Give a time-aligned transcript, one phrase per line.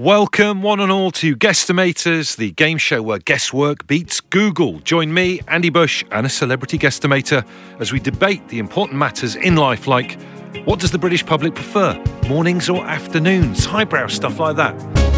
[0.00, 4.78] Welcome, one and all, to Guestimators, the game show where guesswork beats Google.
[4.78, 7.46] Join me, Andy Bush, and a celebrity guestimator
[7.80, 10.18] as we debate the important matters in life like
[10.64, 15.09] what does the British public prefer, mornings or afternoons, highbrow stuff like that.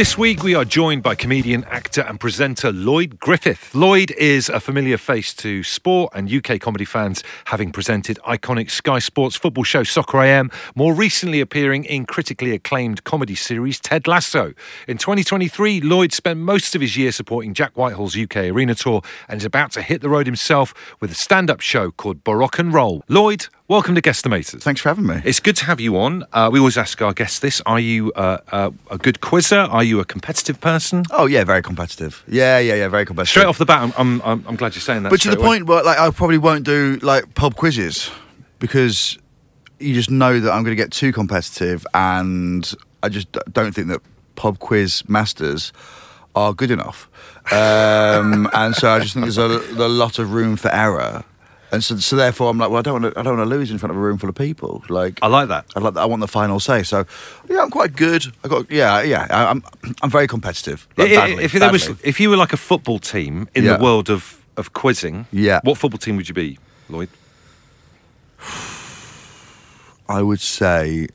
[0.00, 3.74] This week, we are joined by comedian, actor, and presenter Lloyd Griffith.
[3.74, 8.98] Lloyd is a familiar face to sport and UK comedy fans, having presented iconic Sky
[8.98, 14.54] Sports football show Soccer AM, more recently appearing in critically acclaimed comedy series Ted Lasso.
[14.88, 19.38] In 2023, Lloyd spent most of his year supporting Jack Whitehall's UK Arena Tour and
[19.38, 22.72] is about to hit the road himself with a stand up show called Baroque and
[22.72, 23.04] Roll.
[23.06, 24.60] Lloyd, Welcome to Guestimators.
[24.62, 25.22] Thanks for having me.
[25.24, 26.24] It's good to have you on.
[26.32, 29.60] Uh, we always ask our guests this: Are you uh, uh, a good quizzer?
[29.60, 31.04] Are you a competitive person?
[31.12, 32.24] Oh yeah, very competitive.
[32.26, 33.30] Yeah, yeah, yeah, very competitive.
[33.30, 35.10] Straight off the bat, I'm, I'm, I'm glad you're saying that.
[35.10, 35.46] But to the away.
[35.46, 38.10] point, where like I probably won't do like pub quizzes
[38.58, 39.16] because
[39.78, 42.74] you just know that I'm going to get too competitive, and
[43.04, 44.00] I just don't think that
[44.34, 45.72] pub quiz masters
[46.34, 47.08] are good enough.
[47.52, 51.24] Um, and so I just think there's a, a lot of room for error.
[51.72, 53.56] And so, so therefore, I'm like, well, I don't want to, I don't want to
[53.56, 54.82] lose in front of a room full of people.
[54.88, 55.66] Like, I like that.
[55.76, 56.00] I like that.
[56.00, 56.82] I want the final say.
[56.82, 57.04] So,
[57.48, 58.24] yeah, I'm quite good.
[58.44, 59.26] I got, yeah, yeah.
[59.30, 59.62] I, I'm,
[60.02, 60.88] I'm very competitive.
[60.96, 62.08] Like, I- I- badly, if there was, badly.
[62.08, 63.76] if you were like a football team in Yeah.
[63.76, 65.60] the world of of quizzing, Yeah.
[65.62, 66.58] what football team would you be,
[66.88, 67.08] Lloyd?
[70.08, 71.06] I would say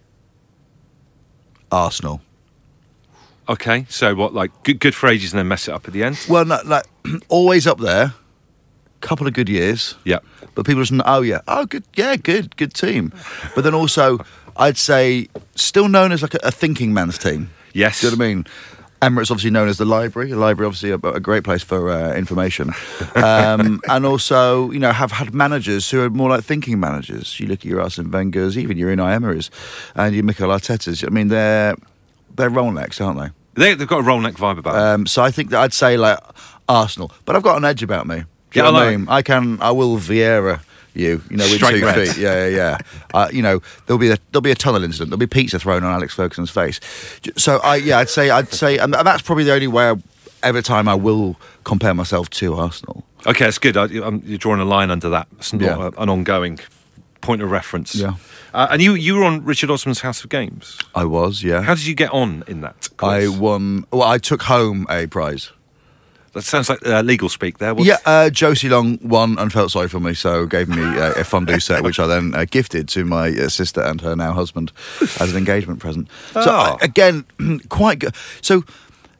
[1.71, 2.21] Arsenal.
[3.47, 6.03] Okay, so what, like good, good for ages and then mess it up at the
[6.03, 6.17] end?
[6.29, 6.85] Well, no, like
[7.29, 8.13] always up there.
[9.01, 9.93] Couple of good years.
[10.03, 10.19] Yeah.
[10.55, 13.13] But people just know, oh yeah, oh good, yeah, good, good team.
[13.53, 14.19] But then also,
[14.57, 17.49] I'd say still known as like a, a thinking man's team.
[17.73, 18.01] Yes.
[18.01, 18.45] Do you know what I mean?
[19.01, 20.29] Emirates obviously known as the library.
[20.31, 22.71] The library obviously a, a great place for uh, information,
[23.15, 27.37] um, and also you know have had managers who are more like thinking managers.
[27.39, 29.51] You look at your Arsene Wenger's, even your Unai Emery's,
[29.95, 31.03] and your Mikel Arteta's.
[31.03, 31.75] I mean they're
[32.35, 33.29] they're Rolex, aren't they?
[33.61, 35.01] They, they've got a Rolex vibe about them.
[35.01, 36.19] Um, so I think that I'd say like
[36.67, 38.23] Arsenal, but I've got an edge about me.
[38.55, 39.07] Do you Yeah, know I I mean?
[39.09, 40.61] I can, I will Vieira
[40.93, 42.07] you, you know, with Straight two red.
[42.07, 42.17] feet.
[42.17, 42.77] Yeah, yeah, yeah.
[43.13, 45.09] uh, you know, there'll be a there'll be a tunnel incident.
[45.09, 46.79] There'll be pizza thrown on Alex Ferguson's face.
[47.35, 49.89] So I, yeah, I'd say, I'd say, and that's probably the only way.
[49.89, 49.95] I,
[50.43, 53.03] every time I will compare myself to Arsenal.
[53.25, 53.75] Okay, that's good.
[53.75, 55.27] I, I'm, you're drawing a line under that.
[55.37, 55.89] It's not Yeah.
[55.97, 56.59] a- an ongoing
[57.21, 57.95] point of reference.
[57.95, 58.15] Yeah.
[58.53, 60.77] Uh, and you, you were on Richard Osman's House of Games.
[60.93, 61.61] I was, yeah.
[61.63, 62.87] How did you get on in that?
[62.99, 63.85] I won.
[63.91, 65.51] Well, I took home a prize.
[66.35, 67.73] That sounds like uh, legal speak there.
[67.73, 71.13] What's- Yeah, uh, Josie Long won and felt sorry for me, so gave me uh,
[71.17, 74.33] a fondue set, which I then uh, gifted to my uh, sister and her now
[74.33, 74.71] husband
[75.21, 76.07] as an engagement present.
[76.33, 76.49] So Oh.
[76.49, 77.23] uh, again,
[77.69, 78.13] quite good.
[78.41, 78.63] So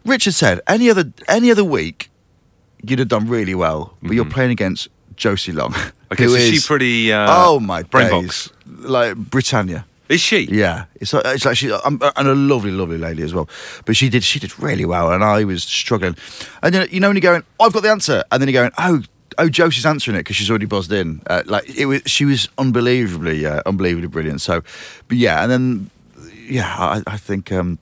[0.05, 2.09] Richard said, any other any other week,
[2.83, 5.71] you'd have done really well, but you're playing against Josie Long.
[5.71, 5.89] Mm-hmm.
[6.13, 9.85] Okay, who so is she pretty, uh, oh my brain days, like Britannica.
[10.07, 10.41] Is she?
[10.45, 13.49] Yeah, it's like, it's like she um, and a lovely, lovely lady as well.
[13.85, 16.15] But she did she did really well, and I was struggling.
[16.61, 18.73] And then you know when you're going, I've got the answer, and then you're going,
[18.77, 19.03] oh.
[19.37, 21.21] Oh, Josie's answering it because she's already buzzed in.
[21.27, 24.39] Uh, like it was, she was unbelievably, uh, unbelievably brilliant.
[24.39, 24.61] So,
[25.09, 25.89] but yeah, and then
[26.47, 27.77] yeah, I, I think um,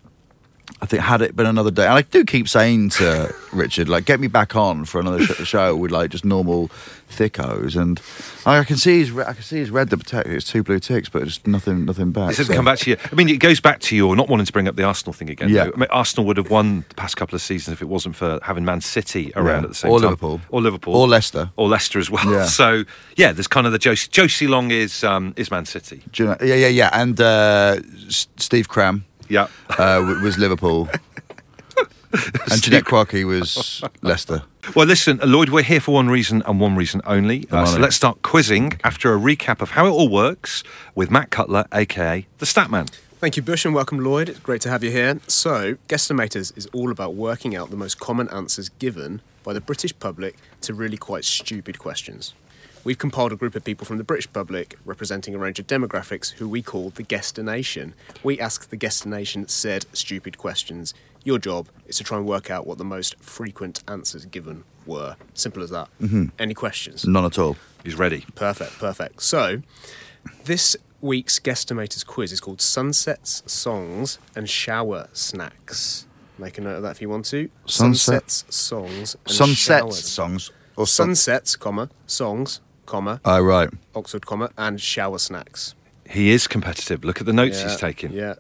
[0.84, 4.04] I think had it been another day, and I do keep saying to Richard, like,
[4.04, 6.70] get me back on for another sh- show with like just normal
[7.10, 8.02] thickos, and
[8.46, 10.28] I can see he's re- I can see he's read the protect.
[10.28, 12.30] It's two blue ticks, but just nothing, nothing back.
[12.30, 12.98] This hasn't so- come back to you.
[13.10, 15.30] I mean, it goes back to your not wanting to bring up the Arsenal thing
[15.30, 15.48] again.
[15.50, 15.70] Yeah.
[15.74, 18.40] I mean, Arsenal would have won the past couple of seasons if it wasn't for
[18.44, 19.64] having Man City around Yeah.
[19.64, 20.10] at the same Or time.
[20.10, 20.42] Liverpool.
[20.50, 20.96] Or Liverpool.
[20.96, 21.50] or Leicester.
[21.56, 22.30] Or Leicester as well.
[22.30, 22.46] Yeah.
[22.64, 22.84] So,
[23.16, 26.04] yeah, there's kind of the Josie, Josie Long is, um, is Man City.
[26.16, 27.78] You know, yeah, yeah, yeah, and uh,
[28.10, 29.48] Steve Cram Yeah.
[29.80, 30.88] uh, was Liverpool,
[32.52, 34.44] and Janette Krankie was Leicester.
[34.76, 37.48] Well, listen, Lloyd, we're here for one reason and one reason only.
[37.50, 40.64] Uh, so let's start quizzing after a recap of how it all works
[40.94, 42.92] with Matt Cutler, aka the Statman.
[43.20, 44.30] Thank you, Bush, and welcome, Lloyd.
[44.30, 45.20] It's great to have you here.
[45.28, 49.98] So, Guestimators is all about working out the most common answers given by the British
[49.98, 52.34] public to really quite stupid questions.
[52.84, 56.32] We've compiled a group of people from the British public representing a range of demographics
[56.34, 57.94] who we call the Guestination.
[58.24, 60.94] We ask the Guestination said stupid questions.
[61.24, 65.16] Your job is to try and work out what the most frequent answers given were.
[65.34, 65.88] Simple as that.
[66.02, 66.26] Mm-hmm.
[66.38, 67.06] Any questions?
[67.08, 67.56] None at all.
[67.86, 68.26] He's ready.
[68.36, 69.22] Perfect, perfect.
[69.22, 69.62] So,
[70.44, 76.06] this week's Guestimators quiz is called Sunsets, Songs, and Shower Snacks.
[76.38, 77.50] Make a note of that if you want to.
[77.66, 80.04] Sunset- Sunsets, Songs, and Sunset showers.
[80.06, 83.70] songs or sun- Sunsets, comma, songs, comma, Oh right.
[83.96, 85.76] Oxford, comma, and shower snacks.
[86.10, 87.04] He is competitive.
[87.04, 88.12] Look at the notes Yeah, he's taking.
[88.12, 88.36] Yeah.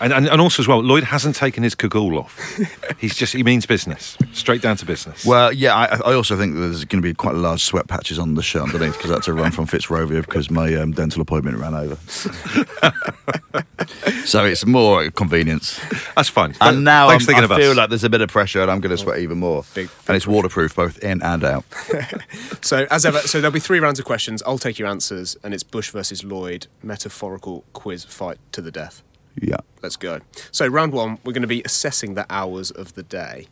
[0.00, 2.38] And, and, and also as well, Lloyd hasn't taken his cagoule off.
[2.98, 4.18] He's just, he means business.
[4.32, 5.24] Straight down to business.
[5.24, 8.34] Well, yeah, I, I also think there's going to be quite large sweat patches on
[8.34, 11.58] the shirt underneath because I had to run from Fitzrovia because my um, dental appointment
[11.58, 11.96] ran over.
[14.24, 15.80] so it's more convenience.
[16.16, 16.54] That's fine.
[16.60, 17.76] And now I'm, for thinking I feel us.
[17.76, 19.64] like there's a bit of pressure and I'm going to sweat even more.
[19.74, 21.64] Big- and it's waterproof both in and out.
[22.62, 24.42] So, as ever, so there'll be three rounds of questions.
[24.46, 29.02] I'll take your answers, and it's Bush versus Lloyd, metaphorical quiz fight to the death.
[29.40, 29.58] Yeah.
[29.82, 30.20] Let's go.
[30.50, 33.48] So, round one, we're going to be assessing the hours of the day.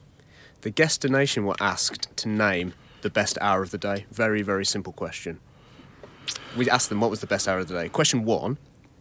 [0.62, 4.06] The Guestination were asked to name the best hour of the day.
[4.12, 5.40] Very, very simple question.
[6.56, 7.88] We asked them what was the best hour of the day.
[7.88, 8.58] Question one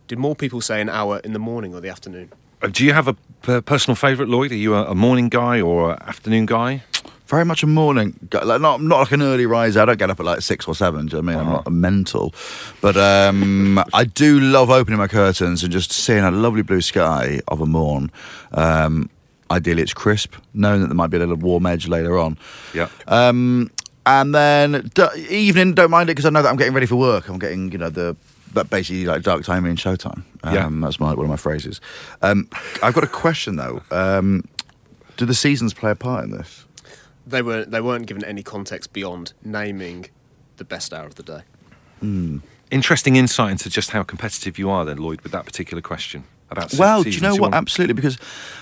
[0.07, 2.31] Did more people say an hour in the morning or the afternoon?
[2.61, 4.51] Uh, Do you have a personal favourite, Lloyd?
[4.51, 6.83] Are you a, a morning guy or an afternoon guy?
[7.31, 9.79] Very much a morning, like not not like an early riser.
[9.81, 11.05] I don't get up at like six or seven.
[11.05, 11.47] Do you know what I mean?
[11.47, 12.33] I'm not a mental,
[12.81, 17.39] but um, I do love opening my curtains and just seeing a lovely blue sky
[17.47, 18.11] of a morn.
[18.51, 19.09] Um,
[19.49, 22.37] ideally, it's crisp, knowing that there might be a little warm edge later on.
[22.73, 22.89] Yeah.
[23.07, 23.71] Um,
[24.05, 26.97] and then d- evening, don't mind it because I know that I'm getting ready for
[26.97, 27.29] work.
[27.29, 28.15] I'm getting, you know, the
[28.53, 30.23] but basically like dark time and showtime.
[30.43, 30.69] Um, Yeah.
[30.81, 31.79] that's my one of my phrases.
[32.21, 32.49] Um,
[32.83, 33.81] I've got a question though.
[33.89, 34.43] Um,
[35.15, 36.65] do the seasons play a part in this?
[37.27, 37.71] They, weren't.
[37.71, 40.07] they weren't given any context beyond naming
[40.57, 41.41] the best hour of the day.
[42.71, 46.71] Interesting insight into just how competitive you are, then, Lloyd, with that particular question about
[46.71, 47.23] se- Well, do you seasons.
[47.35, 47.51] know what?
[47.51, 48.17] want- Absolutely, because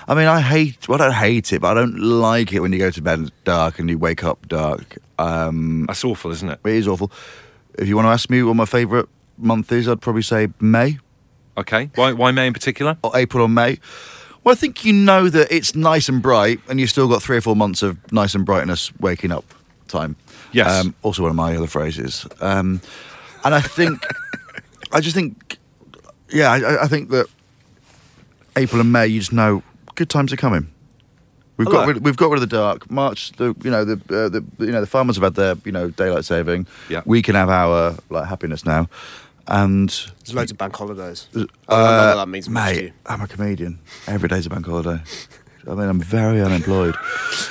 [0.08, 0.88] I mean, I hate.
[0.88, 3.30] Well, I don't hate it, but I don't like it when you go to bed
[3.44, 4.98] dark and you wake up dark.
[5.18, 6.58] Um, That's awful, isn't it?
[6.64, 7.10] it is awful.
[7.78, 9.06] If you want to ask me what my favourite
[9.38, 10.98] month is, I'd probably say May
[11.56, 11.90] Okay.
[11.94, 12.96] Why, why May in particular?
[13.02, 13.78] or April or May.
[14.42, 17.36] Well, I think you know that it's nice and bright, and you've still got three
[17.36, 19.44] or four months of nice and brightness waking up
[19.86, 20.16] time.
[20.52, 20.84] Yes.
[20.84, 22.26] Um, also, one of my other phrases.
[22.40, 22.80] Um,
[23.44, 24.02] and I think,
[24.92, 25.58] I just think,
[26.30, 27.26] yeah, I, I think that
[28.56, 29.62] April and May, you just know
[29.94, 30.72] good times are coming.
[31.56, 32.90] We've I got rid, we've got rid of the dark.
[32.90, 35.72] March, the you know the, uh, the you know the farmers have had their you
[35.72, 36.66] know daylight saving.
[36.88, 37.02] Yeah.
[37.04, 38.88] We can have our like happiness now,
[39.50, 41.28] and There's loads of bank holidays.
[41.34, 42.92] I uh, don't know what that means mate, you.
[43.04, 43.80] I'm a comedian.
[44.06, 45.02] Every day's a bank holiday.
[45.68, 46.94] I mean, I'm very unemployed.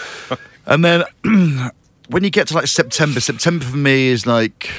[0.65, 1.03] and then
[2.09, 4.71] when you get to like September, September for me is like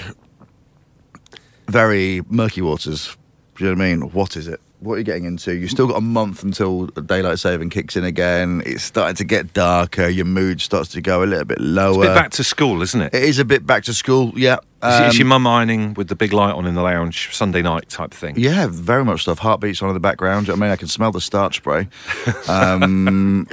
[1.69, 3.17] very murky waters.
[3.57, 4.01] Do you know what I mean?
[4.13, 4.61] What is it?
[4.81, 5.55] What are you getting into?
[5.55, 8.63] You've still got a month until daylight saving kicks in again.
[8.65, 10.09] It's starting to get darker.
[10.09, 11.91] Your mood starts to go a little bit lower.
[11.91, 13.15] It's a bit back to school, isn't it?
[13.15, 14.33] it is a bit back to school.
[14.35, 14.57] Yeah.
[14.81, 18.15] Um, your mum ironing with the big light on in the lounge Sunday night type
[18.15, 18.39] thing?
[18.39, 19.41] Yeah, very much stuff.
[19.41, 20.49] Heartbeats on in the background.
[20.49, 21.89] I mean, I can smell the starch spray.
[22.49, 23.47] Um,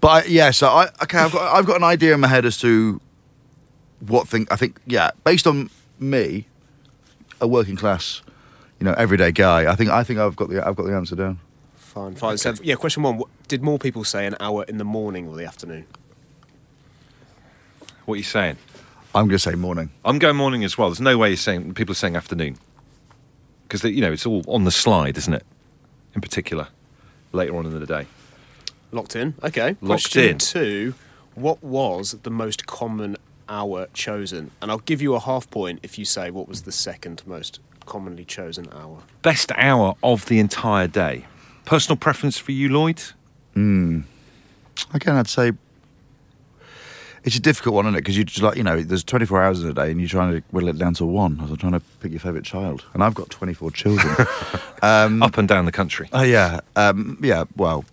[0.00, 2.44] but I, yeah, so I okay, I've got I've got an idea in my head
[2.44, 3.00] as to
[4.00, 4.78] what thing I think.
[4.86, 6.46] Yeah, based on me,
[7.40, 8.20] a working class,
[8.80, 9.70] you know, everyday guy.
[9.70, 11.38] I think I think I've got the I've got the answer down.
[11.76, 12.38] Fine, fine.
[12.38, 15.36] So, yeah, question one wh- Did more people say an hour in the morning or
[15.36, 15.86] the afternoon?
[18.04, 18.56] What are you saying?
[19.14, 19.90] I'm going to say morning.
[20.04, 20.88] I'm going morning as well.
[20.88, 22.58] There's no way you're saying people are saying afternoon
[23.62, 25.44] because you know it's all on the slide, isn't it?
[26.14, 26.68] In particular,
[27.32, 28.06] later on in the day.
[28.90, 29.34] Locked in.
[29.42, 29.76] Okay.
[29.80, 30.38] Locked Question in.
[30.38, 30.94] two.
[31.34, 33.16] What was the most common
[33.48, 34.50] hour chosen?
[34.60, 37.60] And I'll give you a half point if you say what was the second most
[37.86, 39.02] commonly chosen hour.
[39.22, 41.24] Best hour of the entire day.
[41.64, 43.02] Personal preference for you, Lloyd?
[43.54, 44.00] Hmm.
[44.92, 45.52] Again, I'd say
[47.22, 48.00] it's a difficult one, isn't it?
[48.00, 50.32] Because you just like you know, there's 24 hours in a day, and you're trying
[50.34, 51.38] to whittle it down to one.
[51.40, 54.14] I was trying to pick your favourite child, and I've got 24 children.
[54.82, 56.08] um, Up and down the country.
[56.12, 57.44] Oh yeah, um, yeah.
[57.56, 57.84] Well,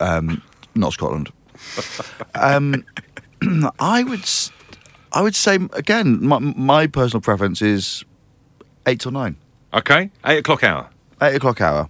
[0.00, 0.42] um,
[0.74, 1.30] not Scotland.
[2.34, 2.84] um,
[3.78, 4.50] I would, s-
[5.12, 6.24] I would say again.
[6.24, 8.04] My, my personal preference is
[8.90, 9.36] eight till nine,
[9.72, 10.90] Okay, eight o'clock hour.
[11.22, 11.88] eight o'clock hour.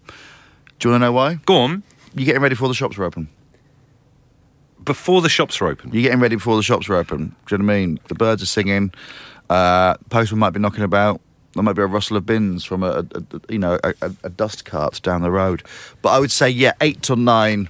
[0.79, 1.35] Do you want to know why?
[1.47, 1.83] Go on.
[2.15, 3.29] You're getting ready before the shops are open.
[4.85, 5.91] Before the shops are open.
[5.93, 7.35] You're getting ready before the shops are open.
[7.47, 8.01] Do you know what I mean?
[8.09, 8.93] The birds are singing.
[9.51, 11.21] Uh, postman might be knocking about.
[11.55, 14.13] There might be a rustle of bins from a, a, a- you know a, a,
[14.25, 15.63] a dust cart down the road.
[16.01, 17.69] But I would say yeah, eight till nine.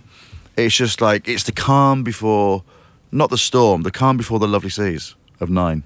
[0.56, 2.62] It's just like it's the calm before,
[3.10, 3.82] not the storm.
[3.82, 5.82] The calm before the lovely seas of nine.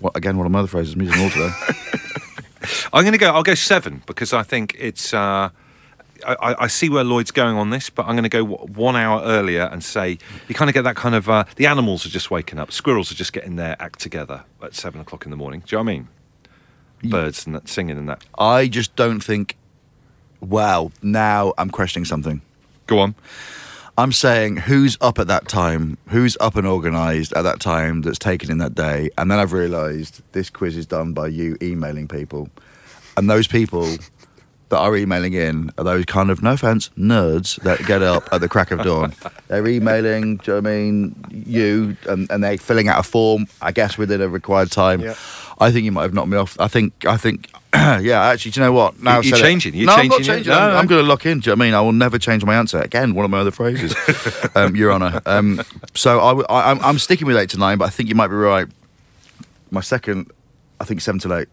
[0.00, 0.36] What again?
[0.38, 0.94] One of my other phrases.
[0.94, 1.50] I'm using all today.
[2.92, 3.30] I'm going to go.
[3.30, 5.12] I'll go seven because I think it's.
[5.14, 5.50] Uh,
[6.26, 9.22] I, I- see where Lloyd's going on this, but I'm going to go one hour
[9.24, 10.16] earlier and say
[10.48, 11.28] you kind of get that kind of.
[11.28, 12.72] Uh, the animals are just waking up.
[12.72, 15.60] Squirrels are just getting their act together at seven o'clock in the morning.
[15.66, 16.08] Do you know what I mean?
[17.10, 18.24] Birds and that singing and that.
[18.38, 19.56] I just don't think.
[20.40, 22.40] Wow, now I'm questioning something.
[22.86, 23.14] Go on.
[23.96, 28.18] I'm saying who's up at that time, who's up and organised at that time that's
[28.18, 32.08] taken in that day, and then I've realised this quiz is done by you emailing
[32.08, 32.48] people,
[33.16, 33.86] and those people
[34.70, 38.40] that are emailing in are those kind of no offence nerds that get up at
[38.40, 39.14] the crack of dawn.
[39.48, 43.46] They're emailing, do you know I mean, you, and, and they're filling out a form,
[43.62, 45.00] I guess within a required time.
[45.00, 45.14] Yeah.
[45.58, 46.58] I think you might have knocked me off.
[46.58, 48.22] I think, I think, yeah.
[48.24, 49.00] Actually, do you know what?
[49.00, 50.54] Now You- you're said it- changing, you're no, I'm not changing it.
[50.54, 50.76] No, I'm, no.
[50.78, 51.40] I'm going to lock in.
[51.40, 51.74] Do you know what I mean?
[51.74, 52.80] I will never change my answer.
[52.80, 53.94] Again, one of my other phrases,
[54.56, 55.20] um, Your Honour.
[55.26, 55.62] Um,
[55.94, 58.14] so I, w- I, am I'm sticking with eight to nine, but I think you
[58.14, 58.66] might be right.
[59.70, 60.30] My second,
[60.80, 61.48] I think seven to eight.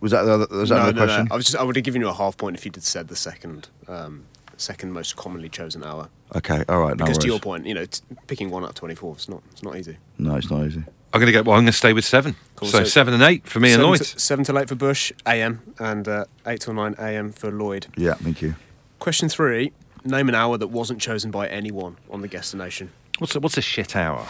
[0.00, 1.24] Was that the other, was that no, another no, question?
[1.26, 1.34] no.
[1.34, 3.08] I was just, I would have given you a half point if you'd have said
[3.08, 4.24] the second, um,
[4.56, 6.08] second most commonly chosen hour.
[6.34, 6.96] Okay, all right.
[6.96, 9.42] No Because to your point, you know, t- picking one out of twenty-four, it's not,
[9.50, 9.98] it's not easy.
[10.16, 10.84] No, it's not easy.
[11.12, 11.42] I'm going to go.
[11.42, 12.36] Well, I'm going to stay with seven.
[12.56, 13.98] Cool, So, so- seven and eight for me and Lloyd.
[13.98, 17.86] To, seven till eight for Bush AM and uh, eight till nine AM for Lloyd.
[17.96, 18.54] Yeah, thank you.
[19.00, 19.72] Question three:
[20.04, 22.90] Name an hour that wasn't chosen by anyone on the Guestination.
[23.18, 24.26] What's a, what's a shit hour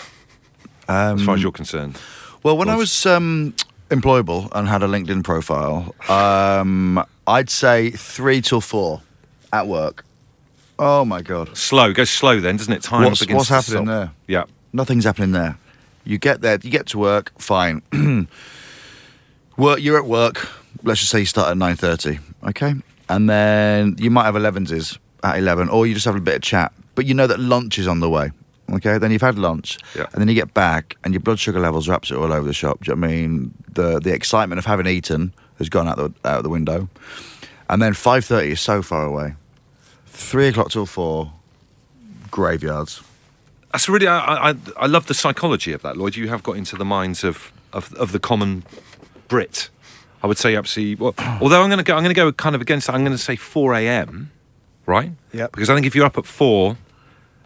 [0.89, 1.99] Um, as far as you're concerned?
[2.43, 3.55] Well, when I was um,
[3.91, 9.03] employable and had a LinkedIn profile, um, I'd say three till four
[9.53, 10.05] at work.
[10.79, 11.93] Oh my god, Slow.
[11.93, 12.83] Go slow then, doesn't it?
[12.83, 13.87] Time What's- begins what's to happening stop.
[13.87, 14.11] there?
[14.27, 14.45] Yeah.
[14.73, 15.59] nothing's happening there.
[16.11, 17.83] You get there, you get to work, fine.
[19.57, 20.49] work, you're at work.
[20.83, 22.75] Let's just say you start at nine thirty, okay,
[23.09, 26.43] and then you might have elevenses at eleven, or you just have a bit of
[26.43, 26.73] chat.
[26.97, 28.33] But you know that lunch is on the way.
[28.73, 30.07] Okay, then you've had lunch, Yeah.
[30.13, 32.53] and then you get back, and your blood sugar levels are absolutely all over the
[32.55, 32.83] shop.
[32.83, 33.55] Do you know I mean?
[33.73, 36.89] The the excitement of having eaten has gone out the out the window,
[37.69, 39.35] and then five thirty is so far away.
[40.07, 41.33] Three o'clock till four,
[42.33, 43.01] graveyards.
[43.73, 44.07] That's really.
[44.07, 46.17] I, I I love the psychology of that, Lloyd.
[46.17, 48.65] You have got into the minds of of, of the common
[49.29, 49.69] Brit.
[50.23, 50.97] I would say absolutely.
[50.97, 52.87] Well, although I'm going to go, I'm going to go kind of against.
[52.89, 52.95] that.
[52.95, 54.31] I'm going to say 4 a.m.
[54.87, 55.13] Right?
[55.33, 55.47] Yeah.
[55.53, 56.77] Because I think if you're up at four,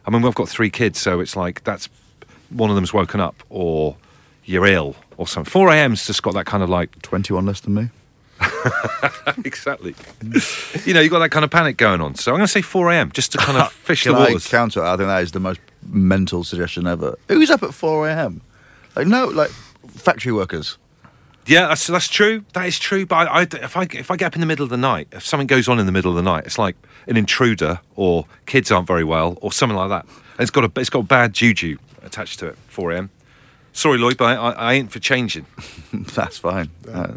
[0.07, 1.89] I mean, we've got three kids, so it's like that's
[2.49, 3.97] one of them's woken up or
[4.45, 5.51] you're ill or something.
[5.51, 7.91] 4 a.m.'s just got that kind of like Twenty-one less than me.
[9.45, 9.95] exactly.
[10.85, 12.15] you know, you've got that kind of panic going on.
[12.15, 13.13] So I'm going to say 4 a.m.
[13.13, 14.49] just to kind of fish the Can I waters.
[14.49, 14.83] counter?
[14.83, 17.17] I think that is the most mental suggestion ever.
[17.29, 18.41] Who's up at four a.m.?
[18.97, 19.51] Like no, like
[19.89, 20.79] factory workers.
[21.47, 22.45] Yeah, that's that's true.
[22.55, 23.05] That is true.
[23.05, 25.09] But I, I, if I if I get up in the middle of the night,
[25.13, 26.77] if something goes on in the middle of the night, it's like
[27.07, 30.05] an intruder or kids aren't very well or something like that.
[30.05, 32.57] And it's got a it's got bad juju attached to it.
[32.69, 33.11] 4 a.m.
[33.73, 35.47] Sorry, Lloyd, but I, I, I ain't for changing.
[35.93, 36.71] That's fine.
[36.91, 37.15] Uh,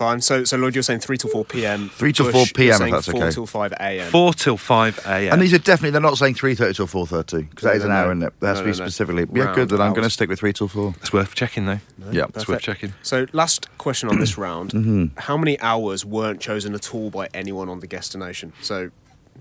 [0.00, 0.22] Fine.
[0.22, 1.90] So, so Lloyd, you're saying three till four PM.
[1.90, 2.70] 3 till Bush, four p.m.
[2.70, 3.30] if saying that's four okay.
[3.32, 4.10] till five AM.
[4.10, 5.34] Four till five a.m.
[5.34, 7.76] and these are definitely they're not saying three thirty till four thirty because that No,
[7.76, 8.10] is an no, hour no.
[8.12, 8.40] in it.
[8.40, 8.88] That has No, to be no, no.
[8.88, 9.26] specifically.
[9.34, 9.68] Yeah, Round good.
[9.68, 10.94] Then I'm going to stick with three till four.
[11.02, 11.80] it's worth checking though.
[12.10, 12.24] Yeah.
[12.34, 12.94] It's worth checking.
[13.02, 15.18] So, last question on this round: Mm-hmm.
[15.18, 18.54] How many hours weren't chosen at all by anyone on the Guestination?
[18.62, 18.90] So,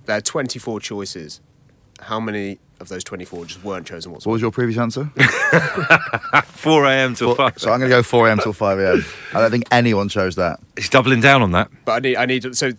[0.08, 1.40] there are 24 choices.
[2.02, 5.06] How many of those 24 just weren't chosen What was your previous answer?
[6.46, 7.16] 4 a.m.
[7.16, 7.58] till Four- five.
[7.60, 8.40] so I'm going to go four a.m.
[8.40, 9.04] till five a.m.
[9.34, 10.60] I don't think anyone chose that.
[10.76, 11.70] He's doubling down on that.
[11.86, 12.56] But I need, I need.
[12.56, 12.72] So,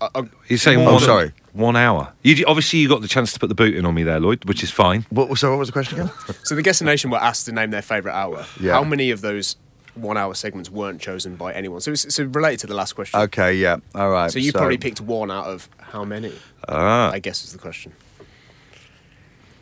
[0.00, 0.94] uh, uh, He's saying more one.
[0.94, 1.32] than- sorry.
[1.52, 2.12] One hour.
[2.24, 4.44] You obviously you got the chance to put the boot in on me there, Lloyd,
[4.44, 5.06] which is fine.
[5.10, 6.12] What, so what was the question again?
[6.42, 8.44] So the Guestination were asked to name their favourite hour.
[8.58, 8.72] Yeah.
[8.72, 9.54] How many of those
[9.94, 11.80] one-hour segments weren't chosen by anyone?
[11.80, 13.20] So it's, so related to the last question.
[13.20, 14.32] okay, yeah, all right.
[14.32, 16.32] So you probably picked one out of how many?
[16.68, 17.12] Ah.
[17.12, 17.92] I guess is the question.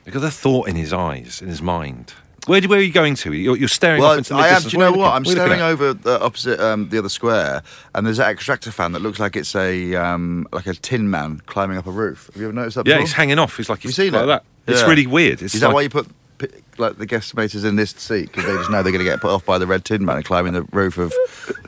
[0.07, 2.15] Look at the thought in his eyes, in his mind.
[2.47, 3.33] Where, where are you going to?
[3.33, 4.63] You're, you're staring off Well, into the I am.
[4.63, 5.13] Do you know What?
[5.15, 7.63] I'm looking- what are you staring over the opposite um, the other square,
[7.95, 11.41] and there's that extractor fan that looks like it's a um, like a tin man
[11.47, 12.31] climbing up a roof.
[12.33, 12.87] Have you ever noticed that?
[12.87, 13.01] Yeah, before?
[13.07, 13.57] he's hanging off.
[13.57, 14.27] He's like You he's seen like it?
[14.27, 14.45] that.
[14.67, 15.41] It's really weird.
[15.41, 16.09] It's Is that like- why you put
[16.79, 19.31] like the guestimators in this seat because they just know they're going to get put
[19.31, 21.13] off by the Red Tin Man climbing the roof of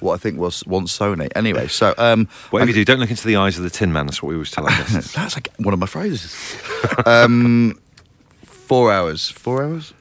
[0.01, 1.31] what I think was once Sony.
[1.37, 4.07] Anyway, so um, Whatever you do, don't look into the eyes of the Tin Man.
[4.07, 5.13] That's what we always tell our guests.
[5.13, 6.35] that's like one of my phrases.
[7.07, 7.79] um,
[8.75, 9.31] four hours.
[9.31, 9.95] Four hours.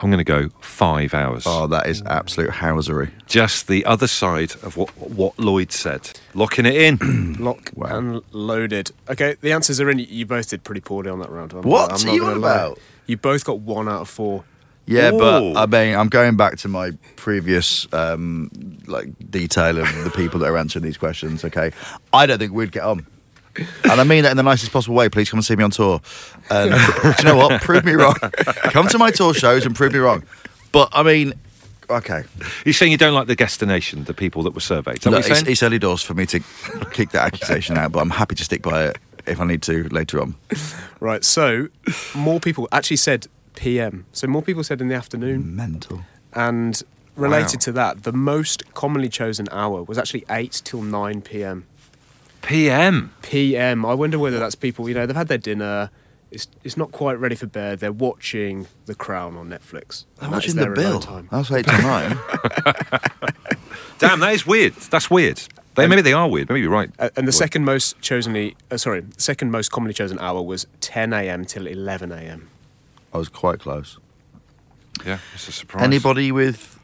[0.00, 1.44] I'm going to go five hours.
[1.46, 3.10] Oh, that is absolute housery.
[3.26, 6.18] Just the other side of what what Lloyd said.
[6.34, 7.34] Locking it in.
[7.38, 8.90] Lock and loaded.
[9.08, 9.98] Okay, the answers are in.
[9.98, 11.52] You both did pretty poorly on that round.
[11.52, 12.54] I'm, What I'm are not you gonna on lie.
[12.54, 12.78] about?
[13.06, 14.44] You both got one out of four.
[14.86, 15.18] Yeah, Ooh.
[15.18, 18.50] but I mean, I'm going back to my previous um,
[18.86, 21.44] like detail of the people that are answering these questions.
[21.44, 21.70] Okay,
[22.12, 23.06] I don't think we'd get on,
[23.84, 25.08] and I mean that in the nicest possible way.
[25.08, 26.00] Please come and see me on tour.
[26.50, 26.70] And
[27.02, 27.62] do you know what?
[27.62, 28.14] Prove me wrong.
[28.70, 30.22] Come to my tour shows and prove me wrong.
[30.72, 31.32] But I mean,
[31.88, 32.24] okay,
[32.64, 34.96] You're saying you don't like the Guestination, the people that were surveyed.
[34.98, 35.52] Is that Look, what you're it's, saying?
[35.52, 36.40] it's early doors for me to
[36.92, 39.84] kick that accusation out, but I'm happy to stick by it if I need to
[39.88, 40.34] later on.
[41.00, 41.24] Right.
[41.24, 41.68] So,
[42.14, 44.04] more people actually said PM.
[44.12, 45.56] So more people said in the afternoon.
[45.56, 46.02] Mental.
[46.34, 46.80] And
[47.16, 47.64] related Wow.
[47.64, 51.64] to that, the most commonly chosen hour was actually 8 till 9 p.m.
[52.46, 53.12] PM.
[53.22, 53.84] PM.
[53.84, 55.90] I wonder whether that's people, you know, they've had their dinner.
[56.30, 57.80] It's, it's not quite ready for bed.
[57.80, 60.04] They're watching The Crown on Netflix.
[60.20, 60.92] I'm and that is watching the bill.
[60.98, 61.28] alone time.
[61.30, 62.18] That's eight to nine.
[63.98, 64.74] Damn, that is weird.
[64.74, 65.40] That's weird.
[65.74, 66.48] They, maybe they are weird.
[66.48, 66.90] Maybe you're right.
[66.98, 71.12] Uh, and the second most chosenly, uh, sorry, second most commonly chosen hour was 10
[71.12, 71.44] a.m.
[71.44, 72.48] till 11 a.m.
[73.12, 73.98] I was quite close.
[75.04, 75.84] Yeah, it's a surprise.
[75.84, 76.78] Anybody with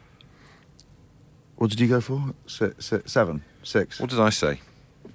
[1.55, 2.33] what did you go for?
[2.45, 3.99] Six, six, seven, six.
[3.99, 4.59] What did I say?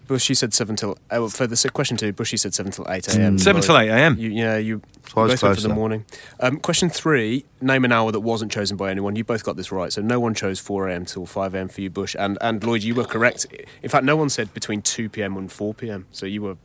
[0.09, 0.99] Bushy said seven till.
[1.11, 3.39] Uh, for the question two, Bushy said seven till eight a.m.
[3.39, 4.17] Seven till 8 a.m.
[4.19, 6.05] You, yeah, you I both went for the morning.
[6.41, 9.15] Um, question three: Name an hour that wasn't chosen by anyone.
[9.15, 9.93] You both got this right.
[9.93, 11.05] So no one chose four a.m.
[11.05, 11.69] till five a.m.
[11.69, 13.47] for you, Bush, and and Lloyd, you were correct.
[13.83, 15.37] In fact, no one said between two p.m.
[15.37, 16.07] and four p.m.
[16.11, 16.57] So you were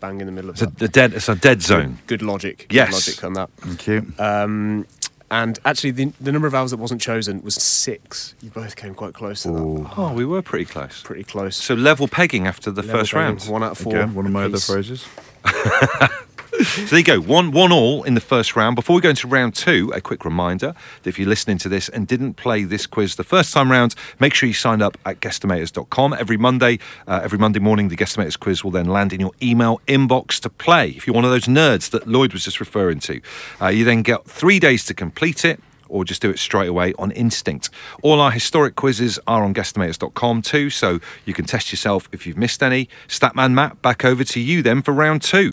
[0.00, 0.82] bang in the middle of It's that.
[0.82, 1.12] a dead.
[1.12, 1.98] It's a dead zone.
[2.06, 2.66] Good logic.
[2.68, 2.92] Good Yes.
[2.92, 3.50] logic on that.
[3.58, 4.12] Thank you.
[4.18, 4.86] Um,
[5.32, 8.34] and actually, the, the number of hours that wasn't chosen was six.
[8.42, 9.94] You both came quite close to that.
[9.96, 11.02] Oh, we were pretty close.
[11.02, 11.56] Pretty close.
[11.56, 13.50] So level pegging after the Level first banging, round.
[13.50, 13.96] One out of four.
[13.96, 15.08] Again, one of my other phrases.
[16.72, 18.76] So there you go, one one all in the first round.
[18.76, 21.88] Before we go into round two, a quick reminder that if you're listening to this
[21.88, 25.20] and didn't play this quiz the first time round, make sure you sign up at
[25.20, 26.12] guestimators.com.
[26.12, 29.80] Every Monday, uh, every Monday morning, the Guestimators quiz will then land in your email
[29.86, 30.90] inbox to play.
[30.90, 33.20] If you're one of those nerds that Lloyd was just referring to,
[33.60, 35.60] uh, you then get three days to complete it.
[35.88, 37.68] Or just do it straight away on instinct.
[38.00, 42.38] All our historic quizzes are on guestimators.com too, so you can test yourself if you've
[42.38, 42.88] missed any.
[43.08, 45.52] Statman Matt, back over to you then for round two.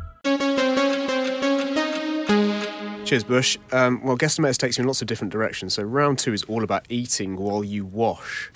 [3.11, 3.57] Cheers, Bush.
[3.73, 5.73] Um, well, Guestimators takes you in lots of different directions.
[5.73, 8.49] So round two is all about eating while you wash.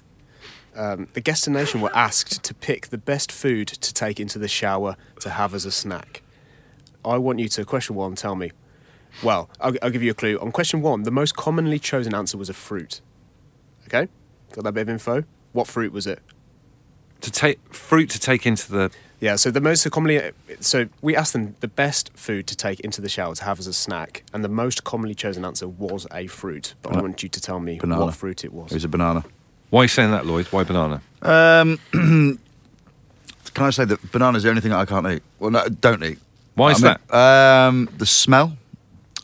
[0.73, 4.95] Um, the Guestination were asked to pick the best food to take into the shower
[5.19, 6.23] to have as a snack.
[7.03, 8.53] I want you to, question one, tell me.
[9.21, 10.39] Well, I'll, I'll give you a clue.
[10.39, 13.01] On question one, the most commonly chosen answer was a fruit.
[13.87, 14.07] Okay?
[14.53, 15.25] Got that bit of info?
[15.51, 16.19] What fruit was it?
[17.19, 18.89] To take fruit to take into the
[19.25, 20.21] Yeah, so the most commonly,
[20.59, 23.65] so we asked them the best food to take into the shower to have as
[23.65, 26.75] a snack, and the most commonly chosen answer was a fruit.
[26.83, 28.05] But I want you to tell me Banana.
[28.05, 28.69] what fruit it was.
[28.71, 29.23] It was a banana.
[29.71, 30.45] Why are you saying that, Lloyd?
[30.51, 31.01] Why banana?
[31.23, 35.23] Um, can I say that banana's the only thing I can't eat?
[35.39, 36.19] Well, no, don't eat.
[36.53, 38.55] Why is I mean, Um, the smell,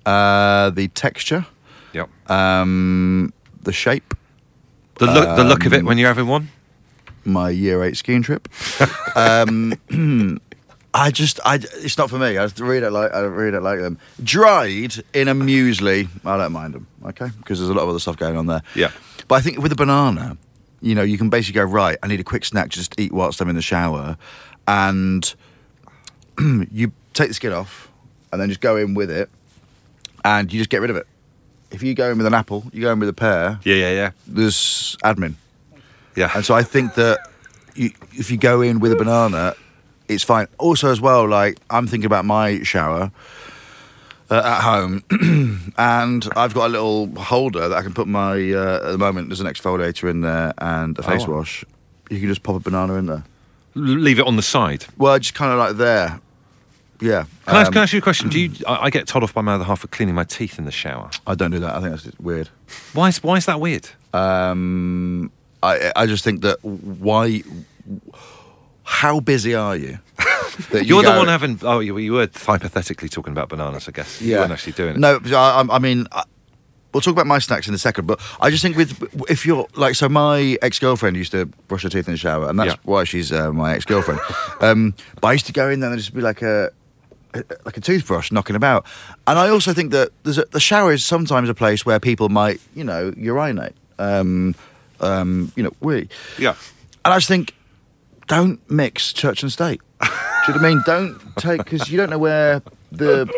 [0.04, 1.46] uh, the texture,
[1.94, 2.10] Yep.
[2.28, 4.16] um, the shape.
[4.98, 6.50] The look, the look of um, it when you're having one.
[7.24, 8.48] My year eight skiing trip.
[9.16, 9.74] um,
[10.94, 12.38] I just, I, it's not for me.
[12.38, 13.98] I really don't like, I really don't like them.
[14.22, 16.88] Dried in a muesli, I don't mind them.
[17.06, 18.62] Okay, because there's a lot of other stuff going on there.
[18.76, 18.92] Yeah.
[19.28, 20.38] But I think with a banana,
[20.82, 21.98] you know, you can basically go right.
[22.04, 24.18] I need a quick snack, just eat whilst I'm in the shower,
[24.68, 25.34] and
[26.72, 27.90] you take the skin off,
[28.32, 29.30] and then just go in with it,
[30.26, 31.08] and you just get rid of it.
[31.72, 33.60] If you go in with an apple, you go in with a pear.
[33.64, 34.12] Yeah, yeah, yeah.
[34.28, 35.36] There's admin,
[36.16, 36.32] Yeah.
[36.36, 37.20] and so I think that
[37.76, 39.54] you, if you go in with a banana,
[40.08, 40.48] it's fine.
[40.58, 43.12] Also, as well, like I'm thinking about my shower
[44.30, 45.04] uh, at home,
[45.78, 48.34] and I've got a little holder that I can put my.
[48.52, 51.32] Uh, at the moment, there's an exfoliator in there and a face Oh.
[51.38, 51.64] wash.
[52.10, 53.24] You can just pop a banana in there.
[53.76, 54.86] Leave it on the side.
[54.98, 56.20] Well, just kind of like there.
[57.00, 57.24] Yeah.
[57.46, 58.28] Can, I, ask- Um, can I ask you a question?
[58.30, 58.52] Do you?
[58.68, 60.72] I, I get told off by my other half for cleaning my teeth in the
[60.72, 61.10] shower.
[61.26, 61.74] I don't do that.
[61.76, 62.50] I think that's just weird.
[62.94, 63.88] Why is Why is that weird?
[64.14, 65.32] Um,
[65.64, 67.44] I I just think that why?
[68.84, 70.00] How busy are you?
[70.72, 71.60] That you You're the go- one having.
[71.64, 74.22] Oh, you, you were hypothetically talking about bananas, I guess.
[74.22, 75.00] You weren't actually doing it.
[75.00, 76.24] No, I, I- I mean, I,
[76.94, 78.06] we'll talk about my snacks in a second.
[78.06, 78.92] But I just think with
[79.30, 82.50] if you're like, so my ex girlfriend used to brush her teeth in the shower,
[82.50, 82.80] and that's Yeah.
[82.84, 84.20] why she's uh, my ex girlfriend.
[84.60, 86.72] um, but I used to go in there and just be like a.
[87.66, 88.86] Like a toothbrush knocking about,
[89.26, 92.28] and I also think that there's a, the shower is sometimes a place where people
[92.28, 94.54] might, you know, urinate, um,
[95.02, 96.08] um, you know, we.
[96.40, 96.56] Yeah.
[97.04, 97.54] And I just think,
[98.28, 99.82] don't mix church and state.
[100.02, 100.84] Do you know what I mean?
[100.86, 102.62] Don't take because you don't know where
[102.92, 103.30] the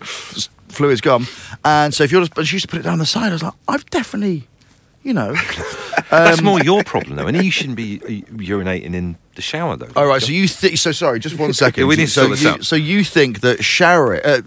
[0.00, 1.26] fluid's gone.
[1.64, 3.30] And so if you're just, but she used to put it down the side.
[3.30, 4.46] I was like, I've definitely,
[5.02, 5.34] you know.
[6.10, 7.26] That's Um, more your problem, though.
[7.26, 9.88] And you shouldn't be uh, urinating in the shower, though.
[9.96, 10.22] All right.
[10.22, 10.78] So you think?
[10.78, 11.18] So sorry.
[11.18, 11.86] Just one second.
[11.88, 12.64] we need to so sort this you, out.
[12.64, 14.42] So you think that shower, uh,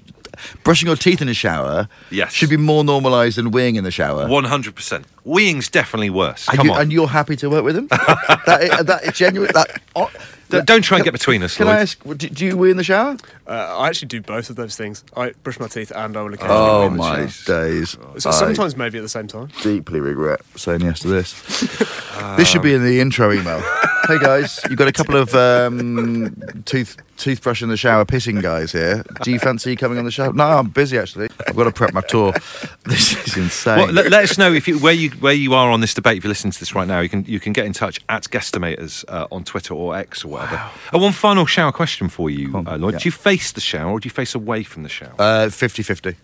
[0.63, 2.31] brushing your teeth in the shower, Yes.
[2.33, 4.27] should be more normalised than weeing in the shower?
[4.27, 5.05] One hundred percent.
[5.25, 6.47] Weeing's definitely worse.
[6.47, 6.81] And Come you, on.
[6.81, 7.87] And you're happy to work with him?
[7.89, 9.51] that, is, that is genuine.
[9.53, 10.09] That, oh,
[10.49, 11.75] Don't- don't try and get between us, Can Lloyd.
[11.75, 12.03] I ask?
[12.03, 13.15] Do, do you wee in the shower?
[13.45, 15.03] Uh, I actually do both of those things.
[15.15, 16.59] I brush my teeth and I will occasionally.
[16.59, 17.67] Oh clean the my shower.
[17.67, 17.97] days!
[18.17, 19.49] So I sometimes maybe at the same time.
[19.61, 21.33] deeply regret saying yes to this.
[22.37, 23.61] this should be in the intro email.
[24.09, 28.71] hey guys, you've got a couple of um, tooth toothbrush in the shower pissing guys
[28.71, 29.03] here.
[29.21, 30.31] Do you fancy coming on the show?
[30.31, 31.29] No, I'm busy actually.
[31.47, 32.33] I've got to prep my tour.
[32.85, 33.77] This is insane.
[33.77, 36.17] Well, let, let us know if you where you where you are on this debate.
[36.17, 38.23] If you're listening to this right now, you can you can get in touch at
[38.23, 40.55] Guestimators uh, on Twitter or X or whatever.
[40.91, 42.93] Uh, one final shower question for you, on, uh, Lloyd.
[42.93, 42.99] yeah.
[42.99, 45.13] Do you face the shower or do you face away from the shower?
[45.19, 46.15] uh, 50-50.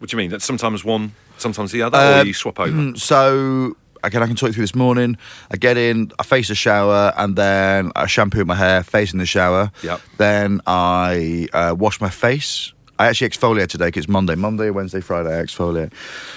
[0.00, 0.30] what do you mean?
[0.30, 2.94] That sometimes one, sometimes the other, or Um, you swap over?
[2.98, 5.16] So again, I can talk you through this morning.
[5.50, 9.18] I get in, I face the shower, and then I shampoo my hair, face in
[9.18, 9.70] the shower.
[9.82, 10.00] Yep.
[10.18, 12.72] Then I uh, wash my face.
[12.98, 15.36] I actually exfoliate today because it's Monday, Monday, Wednesday, Friday.
[15.36, 15.92] I exfoliate.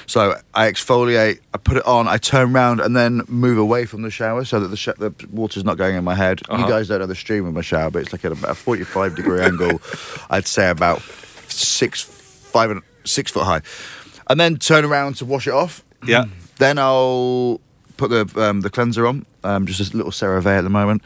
[0.08, 1.40] So I exfoliate.
[1.54, 2.08] I put it on.
[2.08, 5.14] I turn around and then move away from the shower so that the, sh- the
[5.32, 6.42] water's not going in my head.
[6.50, 6.64] Uh-huh.
[6.64, 9.16] You guys don't know the stream of my shower, but it's like at a forty-five
[9.16, 9.80] degree angle.
[10.32, 11.02] I'd say about
[11.50, 13.62] six, five, and six foot high,
[14.28, 15.84] and then turn around to wash it off.
[16.08, 16.26] Yeah.
[16.58, 17.60] Then I'll
[17.98, 21.02] put the um, the cleanser on, um, just a little CeraVe at the moment,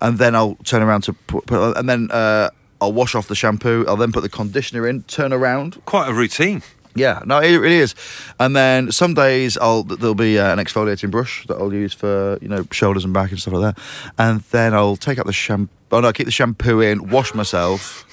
[0.00, 3.34] and then I'll turn around to put, put and then uh, I'll wash off the
[3.34, 3.84] shampoo.
[3.88, 5.84] I'll then put the conditioner in, turn around.
[5.84, 6.62] Quite a routine.
[6.94, 7.94] Yeah, no, it really is.
[8.40, 12.38] And then some days I'll there'll be uh, an exfoliating brush that I'll use for
[12.40, 13.84] you know shoulders and back and stuff like that.
[14.18, 15.72] And then I'll take out the shampoo.
[15.92, 18.04] Oh no, keep the shampoo in, wash myself.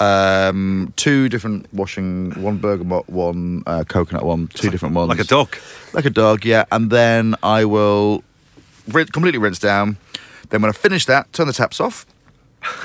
[0.00, 5.10] Um, two different washing, one bergamot, one uh, coconut one, two different ones.
[5.10, 5.54] Like a dog.
[5.92, 6.64] Like a dog, yeah.
[6.72, 8.24] And then I will
[8.88, 9.98] rin- completely rinse down.
[10.48, 12.06] Then when I finish that, turn the taps off,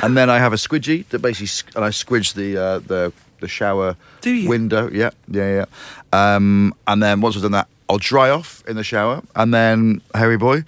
[0.03, 3.47] and then I have a squidgy that basically and I squidge the uh, the the
[3.47, 4.49] shower Do you?
[4.49, 4.89] window.
[4.91, 5.65] Yeah, yeah,
[6.13, 6.35] yeah.
[6.35, 10.01] Um, and then once I've done that, I'll dry off in the shower, and then
[10.13, 10.63] hairy boy,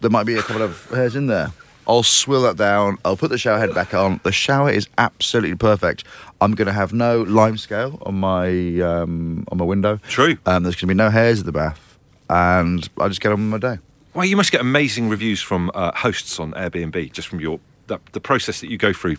[0.00, 1.52] there might be a couple of hairs in there.
[1.88, 2.98] I'll swill that down.
[3.04, 4.20] I'll put the shower head back on.
[4.22, 6.04] The shower is absolutely perfect.
[6.40, 8.48] I'm going to have no lime scale on my
[8.80, 9.96] um, on my window.
[10.08, 10.36] True.
[10.44, 11.98] Um, there's going to be no hairs in the bath,
[12.28, 13.80] and I just get on with my day.
[14.12, 17.98] Well, you must get amazing reviews from uh, hosts on Airbnb just from your the,
[18.12, 19.16] the process that you go through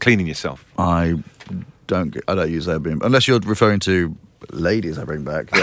[0.00, 0.64] cleaning yourself.
[0.76, 1.16] I
[1.86, 2.10] don't.
[2.10, 4.14] Get, I don't use Airbnb unless you're referring to
[4.50, 5.50] ladies I bring back.
[5.50, 5.62] then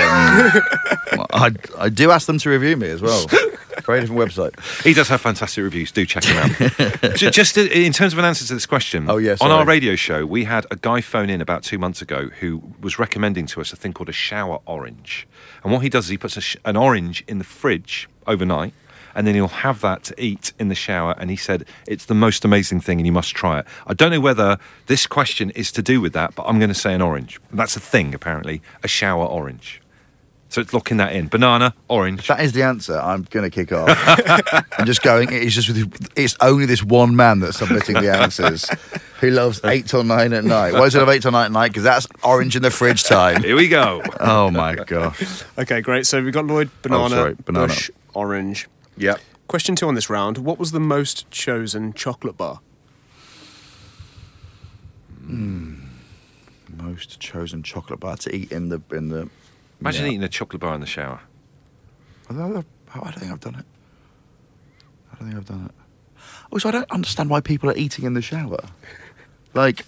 [1.31, 3.25] I I do ask them to review me as well.
[4.01, 4.83] Different website.
[4.83, 5.91] He does have fantastic reviews.
[5.91, 7.15] Do check him out.
[7.15, 9.95] Just uh, in terms of an answer to this question, Oh, yeah, on our radio
[9.95, 13.61] show, we had a guy phone in about two months ago who was recommending to
[13.61, 15.27] us a thing called a shower orange.
[15.63, 18.73] And what he does is he puts a sh- an orange in the fridge overnight.
[19.15, 21.15] And then he'll have that to eat in the shower.
[21.17, 23.65] And he said it's the most amazing thing, and you must try it.
[23.87, 26.75] I don't know whether this question is to do with that, but I'm going to
[26.75, 27.39] say an orange.
[27.51, 29.81] That's a thing, apparently, a shower orange.
[30.51, 31.27] So it's locking that in.
[31.27, 32.21] Banana, orange.
[32.21, 33.87] If that is the answer, I'm going to kick off.
[34.79, 35.31] I'm just going.
[35.31, 38.67] It's just with, it's only this one man that's submitting the answers.
[39.19, 40.73] Who loves eight till nine at night?
[40.73, 41.67] Why does it have eight till nine at night?
[41.67, 43.43] Because that's orange in the fridge time.
[43.43, 44.01] Here we go.
[44.19, 45.43] Oh my gosh.
[45.59, 46.07] Okay, great.
[46.07, 47.67] So we've got Lloyd, oh, banana, Oh, sorry, banana.
[47.67, 48.67] bush, orange.
[48.97, 49.17] Yeah.
[49.47, 50.39] Question two on this round.
[50.39, 52.59] What was the most chosen chocolate bar?
[55.21, 55.79] Most
[56.75, 59.29] most chosen chocolate bar to eat in the in the.
[59.81, 60.11] Imagine yeah.
[60.11, 61.21] eating a chocolate bar in the shower.
[62.29, 62.63] I don't, oh,
[62.93, 63.65] I don't think I've done it.
[65.11, 65.71] I don't think I've done it.
[66.51, 68.59] Also, I don't understand why people are eating in the shower.
[69.53, 69.85] Like,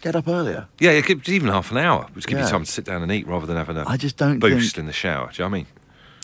[0.00, 0.66] get up earlier.
[0.80, 2.08] Yeah, it could, even half an hour.
[2.14, 2.50] Just give you Yeah.
[2.50, 4.80] time to sit down and eat rather than having a I just don't boost think-
[4.82, 5.30] in the shower.
[5.32, 5.66] Do you know what I mean?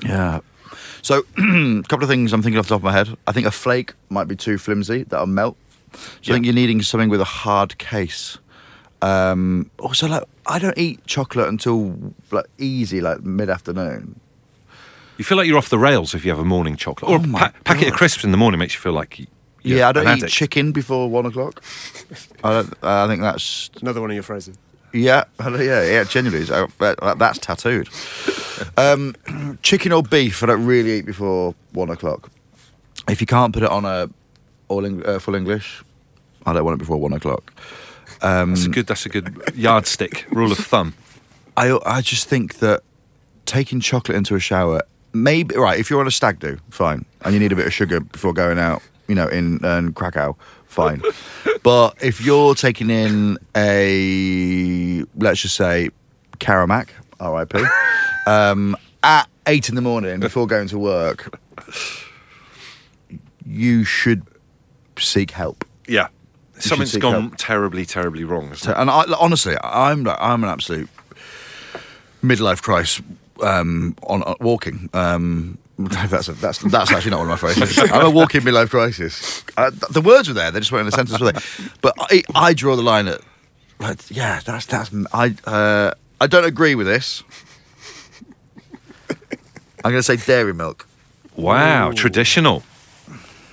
[0.05, 0.41] Yeah.
[1.03, 3.17] So, a couple of things I'm thinking off the top of my head.
[3.27, 5.57] I think a flake might be too flimsy; that'll melt.
[6.23, 6.33] So.
[6.33, 8.39] I think you're needing something with a hard case.
[9.03, 14.19] Um, also, like I don't eat chocolate until like easy, like mid afternoon.
[15.19, 17.11] You feel like you're off the rails if you have a morning chocolate.
[17.11, 19.27] Or Oh a pa- packet of crisps in the morning makes you feel like you,
[19.63, 20.33] you're Yeah, I don't an eat addict.
[20.33, 21.63] chicken before one o'clock.
[22.45, 22.75] I don't.
[22.85, 24.57] I think that's Another one of your phrases.
[24.95, 26.05] Yeah, yeah, yeah.
[26.05, 27.89] Genuinely, that's tattooed.
[28.77, 29.15] Um,
[29.63, 30.43] chicken or beef?
[30.43, 32.31] I don't really eat before one o'clock.
[33.09, 34.09] If you can't put it on a
[34.69, 35.83] all Eng- uh, full English,
[36.47, 37.53] I don't want it before one o'clock.
[38.23, 38.87] Um, That's a good.
[38.87, 40.95] That's a good yardstick rule of thumb.
[41.57, 42.83] I I just think that
[43.47, 44.83] taking chocolate into a shower,
[45.13, 45.79] maybe right.
[45.79, 48.33] If you're on a stag do, fine, and you need a bit of sugar before
[48.33, 51.03] going out, you know, in um, Krakow, fine.
[51.63, 55.91] but if you're taking in a, let's just say,
[56.39, 56.89] Caramac,
[57.21, 57.63] R.I.P.
[58.27, 61.39] Um, at eight in the morning before going to work,
[63.45, 64.23] you should
[64.99, 65.65] seek help.
[65.87, 66.09] Yeah,
[66.59, 67.35] something's gone help.
[67.39, 68.49] terribly, terribly wrong.
[68.49, 68.77] hasn't So, it?
[68.79, 70.89] and I, honestly, I'm I'm an absolute
[72.23, 73.03] midlife crisis
[73.43, 74.89] um, on uh, walking.
[74.93, 77.79] Um, that's, a, that's that's actually not one of my phrases.
[77.93, 79.43] I'm a walking midlife crisis.
[79.57, 81.41] Uh, the words were there; they just weren't in the sentence, were they?
[81.81, 83.21] But I, I draw the line at,
[83.81, 87.23] like, yeah, that's that's I uh, I don't agree with this.
[89.85, 90.87] I'm going to say dairy milk.
[91.35, 92.63] Wow, traditional.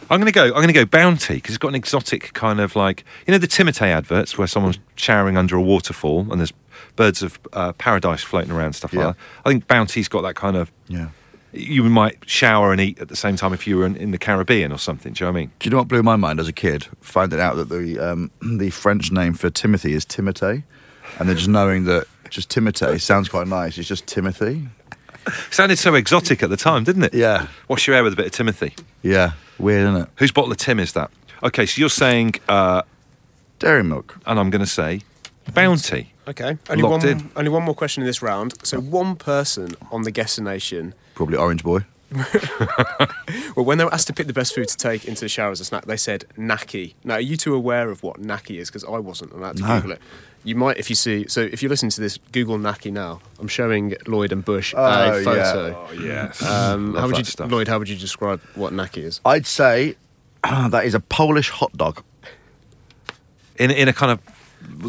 [0.10, 0.46] I'm going to go.
[0.46, 3.38] I'm going to go Bounty because it's got an exotic kind of like you know
[3.38, 6.54] the Timotei adverts where someone's showering under a waterfall and there's
[6.96, 9.08] birds of uh, paradise floating around stuff Yeah.
[9.08, 9.22] like that.
[9.46, 10.72] I think Bounty's got that kind of.
[10.88, 11.10] Yeah.
[11.52, 14.20] You might shower and eat at the same time if you were in, in the
[14.20, 15.14] Caribbean or something.
[15.14, 15.52] Do you know what I mean?
[15.60, 16.88] Do you know what blew my mind as a kid?
[17.02, 20.64] Finding out that the um, the French name for Timothy is Timothée,
[21.20, 23.78] and then just knowing that just Timothée sounds quite nice.
[23.80, 24.68] It's just Timothy.
[25.50, 27.14] sounded so exotic at the time, didn't it?
[27.16, 28.74] Yeah, Wash your hair with a bit of Timothy.
[29.02, 30.10] yeah, weird, isn't it?
[30.18, 31.12] Whose bottle of Tim is that?
[31.44, 32.82] Okay, so you're saying, uh,
[33.60, 34.18] Dairy milk.
[34.26, 35.02] and I'm going to say,
[35.54, 36.14] Bounty.
[36.28, 36.58] Okay.
[36.70, 37.08] Only Locked one.
[37.12, 37.32] in.
[37.36, 38.54] Only one more question in this round.
[38.64, 40.94] So one person on the Guestination.
[41.16, 41.86] Probably Orange Boy.
[43.56, 45.52] Well, when they were asked to pick the best food to take into the shower
[45.52, 46.96] as a snack, they said naki.
[47.04, 48.70] Now, are you two aware of what naki is?
[48.70, 49.76] Because I wasn't, and I had to No.
[49.76, 50.02] Google it.
[50.50, 51.28] You might, if you see.
[51.28, 53.22] So, if you listen to this, Google naki now.
[53.40, 55.24] I'm showing Lloyd and Bush Oh, a yeah.
[55.24, 55.88] photo.
[55.90, 56.42] Oh, yes.
[56.42, 57.52] Um, how would you, stuff.
[57.52, 57.68] Lloyd?
[57.68, 59.22] How would you describe what naki is?
[59.24, 59.96] I'd say
[60.44, 62.02] that is a Polish hot dog.
[63.58, 64.20] In, in a kind of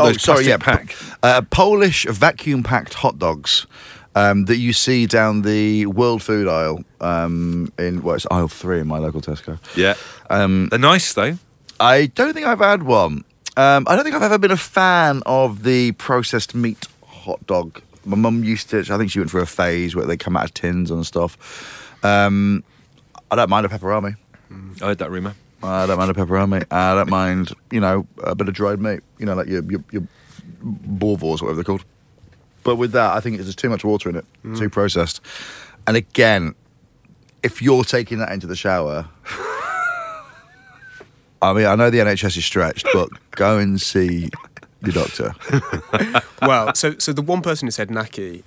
[0.01, 0.97] Oh, sorry, yeah, pack.
[1.23, 3.67] Uh, Polish vacuum packed hot dogs.
[4.17, 8.81] Um, that you see down the world food aisle um, in well, it's aisle three
[8.81, 9.59] in my local Tesco.
[9.77, 9.95] Yeah.
[10.29, 11.39] Um, They're nice though.
[11.79, 13.25] I don't think I've had one.
[13.61, 17.83] Um, I don't think I've ever been a fan of the processed meat hot dog.
[18.07, 18.79] My mum used to.
[18.79, 22.01] I think she went through a phase where they come out of tins and stuff.
[22.03, 22.65] Um,
[23.31, 24.17] I don't mind a pepperoni.
[24.81, 25.35] I heard that rumour.
[25.63, 26.65] I don't mind a pepperoni.
[26.71, 29.01] I don't mind, you know, a bit of dried meat.
[29.19, 30.09] You know, like your your, your
[30.65, 31.85] boerewors, whatever they're called.
[32.65, 34.25] But with that, I think there's too much water in it,
[34.57, 35.21] too processed.
[35.87, 36.55] And again,
[37.43, 39.07] if you're taking that into the shower,
[41.43, 44.31] I mean, I know the NHS is stretched, but go and see
[44.83, 45.35] your doctor.
[46.43, 48.45] well, so so the one person who said naki,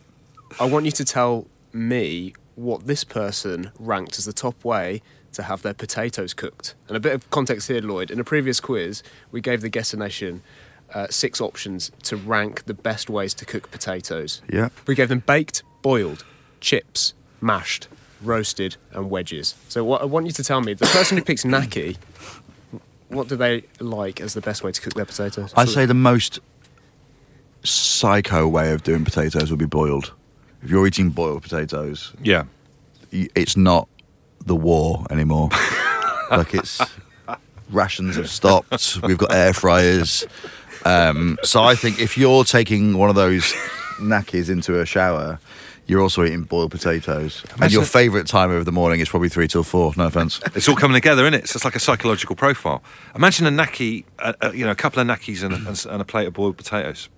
[0.59, 5.01] I want you to tell me what this person ranked as the top way
[5.33, 6.75] to have their potatoes cooked.
[6.87, 8.11] And a bit of context here, Lloyd.
[8.11, 9.01] In a previous quiz,
[9.31, 10.43] we gave the Guesser Nation
[10.93, 14.41] uh, six options to rank the best ways to cook potatoes.
[14.51, 14.69] Yeah.
[14.85, 16.23] We gave them baked, boiled,
[16.59, 17.87] chips, mashed,
[18.21, 19.55] roasted, and wedges.
[19.69, 21.97] So what I want you to tell me, the person who picks naki,
[23.13, 25.53] what do they like as the best way to cook their potatoes?
[25.55, 26.39] I'd say the most
[27.63, 30.13] psycho way of doing potatoes would be boiled.
[30.61, 32.43] If you're eating boiled potatoes, Yeah.
[33.11, 33.87] y- it's not
[34.45, 35.49] the war anymore.
[36.31, 36.81] like it's
[37.69, 38.97] rations have stopped.
[39.03, 40.25] We've got air fryers.
[40.85, 43.53] Um, so I think if you're taking one of those
[43.99, 45.39] knackies into a shower,
[45.85, 47.43] you're also eating boiled potatoes.
[47.61, 49.93] And your favourite time of the morning is probably three till four.
[49.97, 50.39] No offence.
[50.55, 51.47] It's all coming together, isn't it?
[51.49, 52.83] So it's like a psychological profile.
[53.15, 56.01] Imagine a naki, uh, uh, you know, a couple of nakis and a, and and
[56.01, 57.09] a plate of boiled potatoes.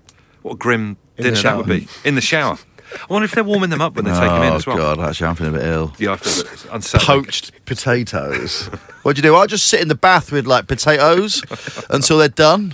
[0.41, 1.57] What a grim the dinner that shower.
[1.57, 1.87] would be.
[2.03, 2.57] In the shower.
[2.93, 4.77] I wonder if they're warming them up when they take them in oh as well.
[4.77, 5.93] God, actually, I'm feeling a bit ill.
[5.97, 7.23] Yeah, I feel it's unsettling.
[7.23, 8.67] Poached potatoes.
[9.03, 9.35] what do you do?
[9.35, 11.43] I just sit in the bath with like potatoes
[11.89, 12.73] until they're done.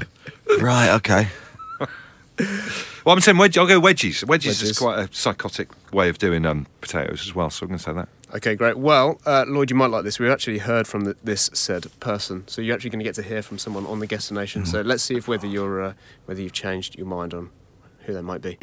[0.59, 0.89] Right.
[0.89, 1.27] Okay.
[3.03, 3.57] Well, I'm saying wedge.
[3.57, 4.23] I'll go wedgies.
[4.25, 7.49] Wedgies, is quite a psychotic way of doing um, potatoes as well.
[7.49, 8.09] So I'm going to say that.
[8.35, 8.77] Okay, great.
[8.77, 10.19] Well, uh, Lloyd, you might like this.
[10.19, 13.23] We've actually heard from the, this said person, so you're actually going to get to
[13.23, 14.65] hear from someone on the Guestination.
[14.65, 15.93] So let's see if whether you're uh,
[16.25, 17.49] whether you've changed your mind on
[18.01, 18.57] who they might be.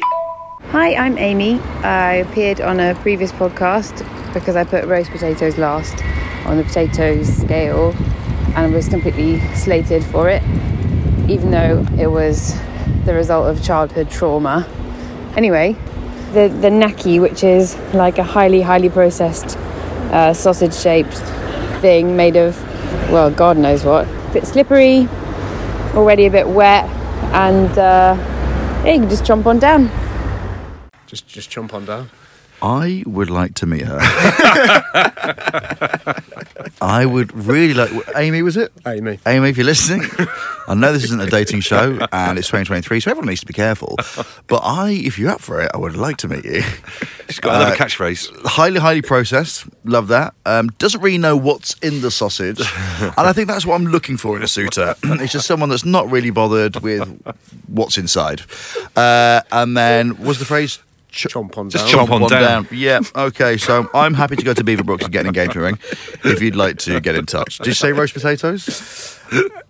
[0.71, 1.59] Hi, I'm Amy.
[1.83, 3.97] I appeared on a previous podcast
[4.33, 6.01] because I put roast potatoes last
[6.45, 7.93] on the potatoes scale
[8.55, 10.41] and was completely slated for it,
[11.29, 12.57] even though it was
[13.05, 14.67] the result of childhood trauma.
[15.35, 15.75] Anyway,
[16.33, 19.57] the, the naki, which is like a highly, highly processed
[20.11, 21.17] uh, sausage shaped
[21.81, 22.59] thing made of,
[23.11, 25.07] well, God knows what, a bit slippery,
[25.95, 26.85] already a bit wet,
[27.33, 28.15] and uh,
[28.85, 29.89] yeah, you can just chomp on down.
[31.07, 32.09] Just just chomp on down.
[32.61, 33.99] I would like to meet her.
[36.81, 37.89] I would really like.
[38.15, 38.71] Amy, was it?
[38.85, 39.19] Amy.
[39.25, 40.03] Amy, if you're listening,
[40.67, 43.53] I know this isn't a dating show and it's 2023, so everyone needs to be
[43.53, 43.95] careful.
[44.47, 46.61] But I, if you're up for it, I would like to meet you.
[47.29, 48.29] She's got another Uh, catchphrase.
[48.45, 49.65] highly, highly processed.
[49.85, 50.33] Love that.
[50.45, 54.17] Um, doesn't really know what's in the sausage, and I think that's what I'm looking
[54.17, 54.95] for in a suitor.
[55.03, 57.07] it's just someone that's not really bothered with
[57.67, 58.41] what's inside.
[58.95, 60.79] Uh, and then was the phrase.
[61.11, 62.07] Ch- Chomp on Just down.
[62.07, 62.67] chomp on down.
[62.71, 62.99] Yeah.
[63.15, 63.57] Okay.
[63.57, 65.79] So I'm happy to go to Beaverbrooks and get an engagement ring.
[66.23, 69.19] If you'd like to get in touch, did you say roast potatoes?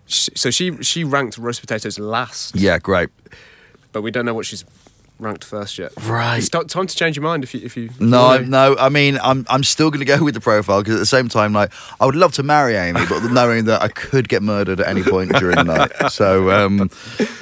[0.06, 2.78] Sh- So she she ranked roast potatoes last, Yeah.
[2.78, 3.08] Great.
[3.92, 4.64] but we don't know what she's
[5.20, 5.92] ranked first yet.
[6.04, 6.38] Right.
[6.38, 7.90] It's not time to change your mind if you if you.
[8.00, 8.76] No, I, wanna- no.
[8.78, 11.28] I mean, I'm I'm still going to go with the profile because at the same
[11.28, 14.80] time, like, I would love to marry Amy, but knowing that I could get murdered
[14.80, 16.90] at any point during the night, so um,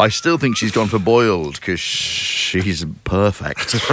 [0.01, 3.77] I still think she's gone for boiled because she's perfect.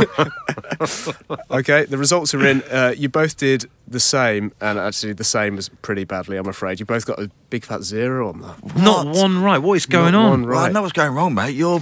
[1.51, 2.61] Okay, the results are in.
[2.71, 6.37] Uh, you both did the same, and actually the same was pretty badly.
[6.37, 8.75] I'm afraid you both got a big fat zero on that.
[8.77, 9.57] Not one right.
[9.59, 10.29] What is going Not on?
[10.41, 10.73] one Well, I right.
[10.73, 11.55] know what's going wrong, mate.
[11.55, 11.79] Your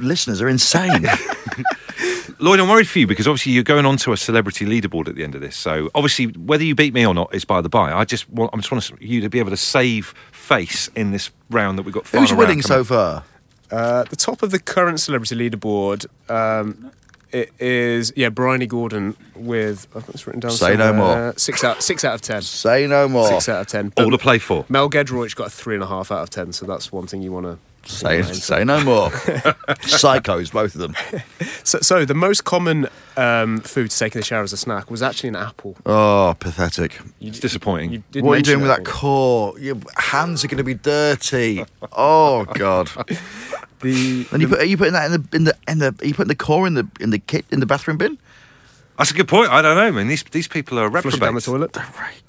[0.00, 1.06] listeners are insane.
[2.38, 5.14] Lloyd, I'm worried for you because obviously you're going on to a celebrity leaderboard at
[5.14, 5.56] the end of this.
[5.56, 7.92] So obviously, whether you beat me or not is by the by.
[7.92, 11.30] I just want, I'm just want you to be able to save face in this
[11.50, 12.06] round that we've got.
[12.08, 12.86] Who's winning so up.
[12.86, 13.24] far?
[13.70, 16.06] Uh, the top of the current celebrity leaderboard.
[16.30, 16.90] Um,
[17.32, 20.52] it is yeah, Bryony Gordon with I think it's written down.
[20.52, 21.34] Say no more.
[21.36, 22.42] Six out six out of ten.
[22.42, 23.26] Say no more.
[23.26, 23.92] Six out of ten.
[23.96, 24.64] All to play for.
[24.68, 27.22] Mel Giedroyc got a three and a half out of ten, so that's one thing
[27.22, 29.10] you want to Say, say no more.
[29.10, 30.94] Psychos, both of them.
[31.64, 34.90] So, so the most common um, food to take in the shower as a snack
[34.90, 35.76] was actually an apple.
[35.86, 36.98] Oh, pathetic.
[37.20, 37.92] It's disappointing.
[37.92, 38.92] You did What are you mention doing with that apple.
[39.00, 39.58] core?
[39.58, 41.64] Your hands are going to be dirty.
[41.92, 42.90] Oh God.
[43.80, 46.06] The, And you put are you putting that in the in the in the are
[46.06, 48.16] you putting the core in the in the kit in the bathroom bin?
[48.98, 49.50] That's a good point.
[49.50, 50.06] I don't know, man.
[50.08, 51.46] These these people are flush it down the reprobates.
[51.46, 51.76] toilet.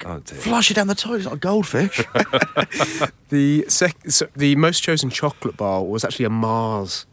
[0.06, 0.38] Oh dear.
[0.40, 1.18] Flush it down the toilet.
[1.18, 2.02] It's not a goldfish.
[3.30, 7.06] The sec- so the most chosen chocolate bar was actually a Mars.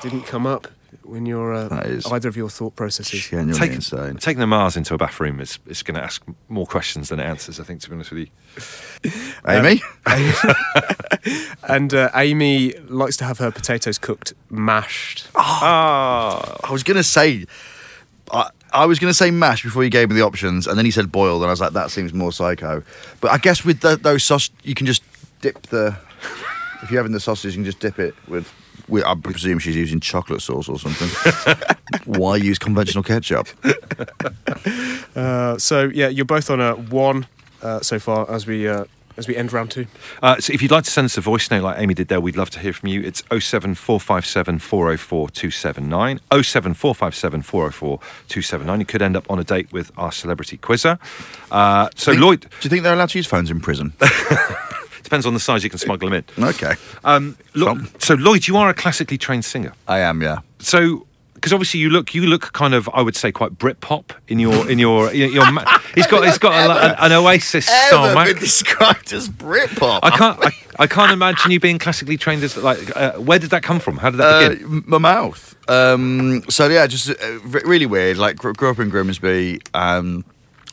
[0.00, 0.66] Didn't come up
[1.04, 3.24] when your uh, That is either of your thought processes.
[3.28, 4.16] Genuinely Take- insane.
[4.16, 7.24] Taking the Mars into a bathroom is, is going to ask more questions than it
[7.24, 7.58] answers.
[7.60, 8.28] I think, to be honest with
[9.04, 9.10] you.
[9.48, 9.80] Amy,
[11.68, 15.28] And uh, Amy likes to have her potatoes cooked mashed.
[15.36, 17.46] Ah, I was gonna say,
[18.32, 20.90] I, I was gonna say mash before you gave me the options, and then he
[20.90, 22.82] said boiled, and I was like, that seems more psycho.
[23.20, 25.02] But I guess with the, those sausage, you can just
[25.40, 25.96] dip the.
[26.82, 28.52] If you're having the sausage, you can just dip it with.
[28.88, 31.08] with I presume she's using chocolate sauce or something.
[32.06, 33.48] Why use conventional ketchup?
[35.14, 37.26] Uh, so yeah, you're both on a one
[37.60, 38.84] uh, so far as we uh,
[39.16, 39.86] as we end round two.
[40.22, 42.20] Uh, so if you'd like to send us a voice note like Amy did there,
[42.20, 43.00] we'd love to hear from you.
[43.02, 46.18] It's 07457 404 279.
[46.30, 47.98] 07457 404
[48.28, 48.80] 279.
[48.80, 50.98] You could end up on a date with our celebrity quizzer.
[51.50, 53.92] Uh, so, Think- Lloyd, do you think they're allowed to use phones in prison?
[55.02, 56.44] depends on the size you can smuggle them in.
[56.44, 59.72] Okay, Um, Lo- so, Lloyd, you are a classically trained singer.
[59.86, 60.22] I am.
[60.22, 60.38] Yeah.
[60.58, 61.06] So,
[61.42, 64.70] because obviously you look, you look kind of, I would say, quite Britpop in your,
[64.70, 65.44] in your, your, your
[65.96, 68.04] he's got, he's got a, an, an Oasis style.
[68.16, 69.98] Ever been described as Britpop?
[70.04, 72.96] I can't, I, I can't imagine you being classically trained as like.
[72.96, 73.96] Uh, where did that come from?
[73.96, 74.64] How did that Uh, begin?
[74.66, 75.56] m- my mouth.
[75.68, 78.18] Um, so yeah, just uh, re- really weird.
[78.18, 80.24] Like grew, grew up in Grimsby, um,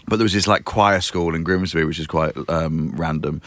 [0.08, 3.42] but there was this like choir school in Grimsby, which is quite um, random.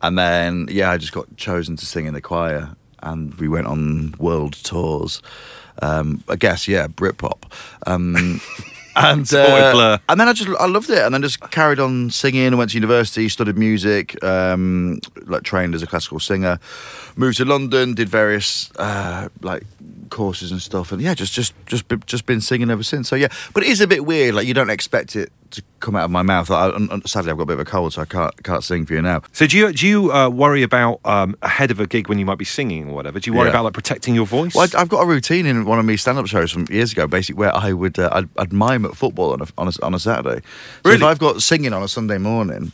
[0.00, 3.66] And then yeah, I just got chosen to sing in the choir, and we went
[3.66, 5.20] on world tours.
[5.82, 7.44] Um, I guess yeah, Britpop.
[7.86, 8.40] Um,
[8.96, 12.52] and uh, and then I just I loved it, and then just carried on singing.
[12.52, 16.58] I went to university, studied music, um, like trained as a classical singer.
[17.16, 19.62] Moved to London, did various uh, like
[20.10, 23.08] courses and stuff, and yeah, just just just just been singing ever since.
[23.08, 24.34] So yeah, but it is a bit weird.
[24.34, 26.50] Like you don't expect it to come out of my mouth.
[26.50, 26.70] I,
[27.06, 29.02] sadly, I've got a bit of a cold, so I can't can't sing for you
[29.02, 29.22] now.
[29.32, 32.26] So do you do you uh, worry about um, ahead of a gig when you
[32.26, 33.20] might be singing or whatever?
[33.20, 33.50] Do you worry Yeah.
[33.52, 34.54] about like protecting your voice?
[34.54, 37.06] Well, I, I've got a routine in one of my stand-up shows from years ago,
[37.06, 39.94] basically where I would uh, I'd, I'd mime at football on a, on a, on
[39.94, 40.42] a Saturday.
[40.84, 42.72] So if I've got singing on a Sunday morning,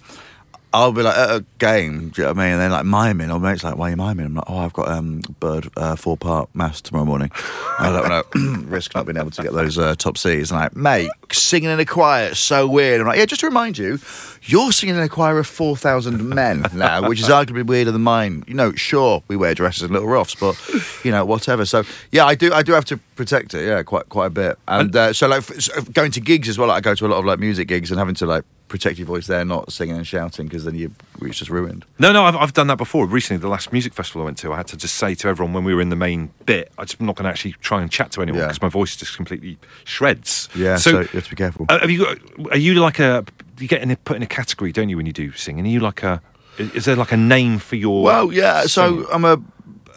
[0.75, 2.09] I'll be like at a game.
[2.11, 2.53] Do you know what I mean?
[2.55, 4.73] And then like miming, or mate's like, "Why are you miming?" I'm like, "Oh, I've
[4.73, 7.31] got um bird uh, four part mass tomorrow morning.
[7.79, 10.61] I don't want to risk not being able to get those uh, top C's." And
[10.61, 13.01] like, mate, singing in a choir, it's so weird.
[13.01, 13.99] I'm like, "Yeah, just to remind you."
[14.47, 18.45] You're singing in a choir of 4,000 men now, which is arguably weirder than mine.
[18.47, 20.55] You know, sure, we wear dresses and little ruffs, but,
[21.03, 21.65] you know, whatever.
[21.65, 24.59] So, yeah, I do I do have to protect it, yeah, quite quite a bit.
[24.69, 27.07] And uh, so, like, f- so going to gigs as well, like, I go to
[27.07, 28.45] a lot of, like, music gigs and having to, like,
[28.75, 30.91] protect your voice there, not singing and shouting, because then you,
[31.23, 31.85] it's just ruined.
[32.01, 33.07] No, no, I've, I've done that before.
[33.07, 35.53] Recently, the last music festival I went to, I had to just say to everyone
[35.55, 37.89] when we were in the main bit, I'm just not going to actually try and
[37.89, 38.47] chat to anyone Yeah.
[38.49, 40.49] because my voice just completely shreds.
[40.57, 41.67] Yeah, so, you have to be careful.
[41.69, 42.19] uh, have you got?
[42.51, 43.25] Are you like a?
[43.61, 45.65] You get in put in a category, don't you, when you do singing?
[45.67, 46.21] Are you like a?
[46.59, 48.03] Is there like a name for your?
[48.03, 48.63] Well, yeah.
[48.63, 49.07] So singing?
[49.13, 49.41] I'm a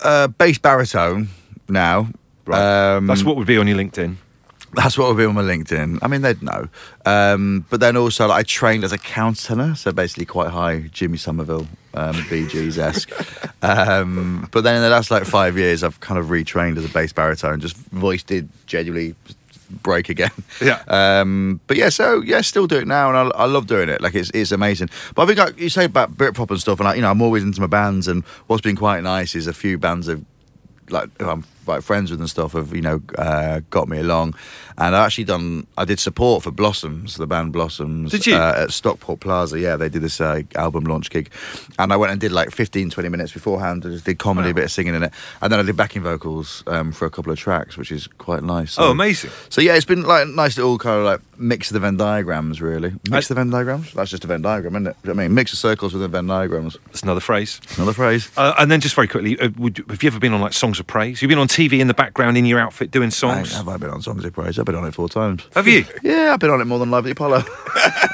[0.03, 1.29] uh, bass baritone
[1.67, 2.09] now.
[2.45, 2.95] Right.
[2.95, 4.17] Um, That's what would be on your LinkedIn.
[4.73, 5.99] That's what would be on my LinkedIn.
[6.01, 6.67] I mean, they'd know.
[7.05, 11.17] Um, but then also, like, I trained as a countertenor, so basically quite high Jimmy
[11.17, 13.11] Somerville, um, Gees esque.
[13.61, 16.89] um, but then in the last like five years, I've kind of retrained as a
[16.89, 17.59] bass baritone.
[17.59, 19.15] Just voice did genuinely
[19.69, 20.31] break again.
[20.61, 20.81] Yeah.
[20.87, 24.01] Um, but yeah, so yeah, still do it now, and I, I love doing it.
[24.01, 24.89] Like it's it's amazing.
[25.15, 27.21] But I think like you say about Britpop and stuff, and like you know, I'm
[27.21, 30.23] always into my bands, and what's been quite nice is a few bands have
[30.89, 34.35] like I'm like friends with and stuff have you know uh, got me along,
[34.77, 38.11] and I actually done I did support for Blossoms, the band Blossoms.
[38.11, 38.35] Did you?
[38.35, 39.59] uh, at Stockport Plaza?
[39.59, 41.29] Yeah, they did this uh, album launch gig,
[41.79, 43.83] and I went and did like 15, 20 minutes beforehand.
[43.85, 46.01] I just did comedy, a bit of singing in it, and then I did backing
[46.03, 48.73] vocals um, for a couple of tracks, which is quite nice.
[48.73, 49.31] So- Oh, amazing.
[49.49, 51.97] So yeah, it's been like a nice little kind of like mix of the Venn
[51.97, 52.93] diagrams, really.
[53.09, 53.93] Mix I- the Venn diagrams.
[53.93, 54.95] That's just a Venn diagram, isn't it?
[55.03, 56.77] Do you know what I mean, mix of circles with the Venn diagrams.
[56.87, 57.59] That's another phrase.
[57.75, 58.29] Another phrase.
[58.37, 60.79] Uh, and then just very quickly, uh, would, have you ever been on like songs
[60.79, 61.21] of praise?
[61.21, 63.51] You've been on TV in the background in your outfit doing songs.
[63.55, 64.59] have I been on Songs of Praise?
[64.59, 65.47] I've been on it four times.
[65.55, 65.85] Have you?
[66.03, 67.43] Yeah, I've been on it more than Live at the Apollo.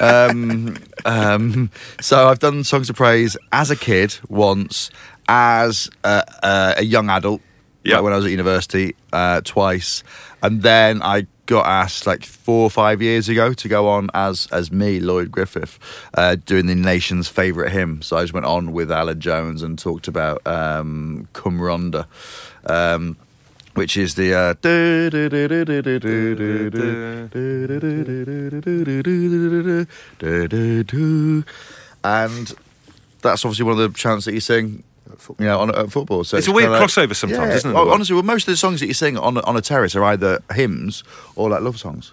[0.00, 1.70] um, um,
[2.00, 4.90] so I've done Songs of Praise as a kid once,
[5.28, 7.42] as uh, a young adult,
[7.84, 7.96] Yeah.
[7.96, 10.02] like when I was at university, uh, twice,
[10.42, 14.48] and then I got asked like four or five years ago to go on as
[14.50, 15.78] as me, Lloyd Griffith,
[16.14, 18.00] uh, doing the nation's favourite hymn.
[18.00, 22.06] So I just went on with Aled Jones and talked about um, Cwm Rhondda.
[22.70, 23.18] Um,
[23.74, 24.54] which is the uh,
[32.04, 32.54] and
[33.22, 34.82] that's obviously one of the chants that you sing
[35.38, 36.24] you know, on at football.
[36.24, 37.54] So It's a weird like- crossover sometimes, Yeah.
[37.56, 37.94] isn't it, Well, the one?
[37.96, 40.40] honestly, well, most of the songs that you sing on on a terrace are either
[40.52, 41.04] hymns
[41.36, 42.12] or like love songs.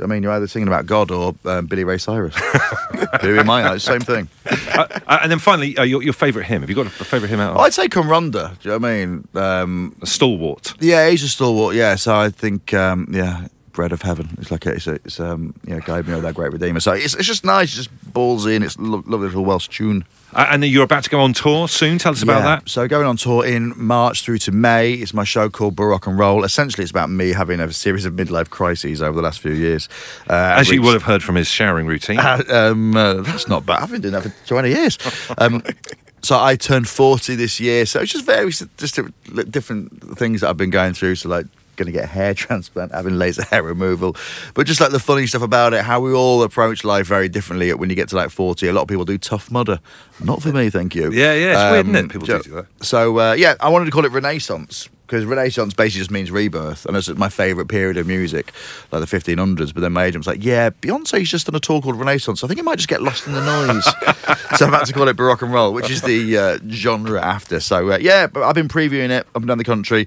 [0.00, 0.22] Do you know what I mean?
[0.22, 2.34] You're either singing about God or um, Billy Ray Cyrus.
[3.20, 4.30] Who mind, like, same thing.
[4.46, 6.62] uh, uh, and then finally, uh, your, your favourite hymn.
[6.62, 7.58] Have you got a favourite hymn out?
[7.58, 8.58] I'd say Cwm Rhondda.
[8.60, 9.28] Do you know what I mean?
[9.34, 10.72] Um, a stalwart.
[10.80, 11.74] Yeah, he's a stalwart.
[11.74, 14.36] Yeah, so I think um, yeah, bread of heaven.
[14.40, 16.80] It's like it's a, it's um, yeah, guide me, oh that great redeemer.
[16.80, 20.04] So it's, it's just nice, just ballsy, and it's lo- lovely little Welsh tune.
[20.32, 21.98] Uh, and then you're about to go on tour soon.
[21.98, 22.56] Tell us about Yeah.
[22.56, 22.68] that.
[22.68, 24.92] So going on tour in March through to May.
[24.92, 26.44] It's my show called Baroque and Roll.
[26.44, 29.88] Essentially, it's about me having a series of midlife crises over the last few years.
[30.28, 32.18] Uh, As you which- will have heard from his showering routine.
[32.20, 33.82] uh, um, uh, that's not bad.
[33.82, 34.98] I've been doing that for 20 years.
[35.38, 35.62] Um,
[36.22, 37.86] so I turned 40 this year.
[37.86, 39.00] So it's just various, just
[39.50, 41.14] different things that I've been going through.
[41.14, 41.46] So like
[41.76, 44.16] going to get a hair transplant, having laser hair removal,
[44.54, 47.72] but just like the funny stuff about it, how we all approach life very differently
[47.74, 48.68] when you get to like 40.
[48.68, 49.80] A lot of people do tough mudder.
[50.22, 51.10] Not for me, thank you.
[51.12, 52.00] Yeah, yeah, it's weird, isn't it?
[52.00, 52.66] Um, People so- do do that.
[52.84, 56.86] So uh, yeah, I wanted to call it Renaissance because Renaissance basically just means rebirth,
[56.86, 58.52] and it's my favourite period of music,
[58.92, 59.74] like the 1500s.
[59.74, 62.44] But then my agent was like, "Yeah, Beyonce's just done a tour called Renaissance.
[62.44, 63.84] I think it might just get lost in the noise."
[64.56, 67.58] so I'm about to call it Baroque and Roll, which is the uh, genre after.
[67.58, 70.06] So uh, yeah, but I've been previewing it up and down the country,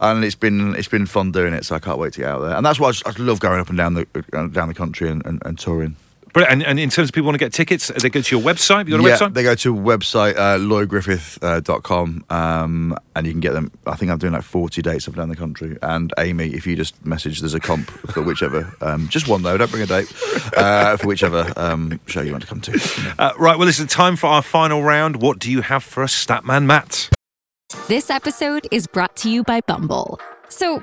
[0.00, 1.64] and it's been it's been fun doing it.
[1.64, 3.38] So I can't wait to get out there, and that's why I, just, I love
[3.38, 5.94] going up and down the uh, down the country and, and, and touring.
[6.32, 8.44] But and, and in terms of people want to get tickets, they go to your
[8.44, 8.78] website.
[8.78, 9.34] Have you got a yeah, website?
[9.34, 13.72] they go to website uh, lloydgriffith.com um, and you can get them.
[13.86, 15.76] I think I'm doing like 40 dates up and down the country.
[15.82, 19.56] And Amy, if you just message, there's a comp for whichever, um, just one though,
[19.56, 20.12] don't bring a date,
[20.56, 23.14] uh, for whichever um, show you want to come to.
[23.18, 23.58] Uh, right.
[23.58, 23.86] Well, listen.
[23.86, 25.20] Time for our final round.
[25.20, 27.10] What do you have for us, Statman Matt?
[27.88, 30.20] This episode is brought to you by Bumble.
[30.48, 30.82] So,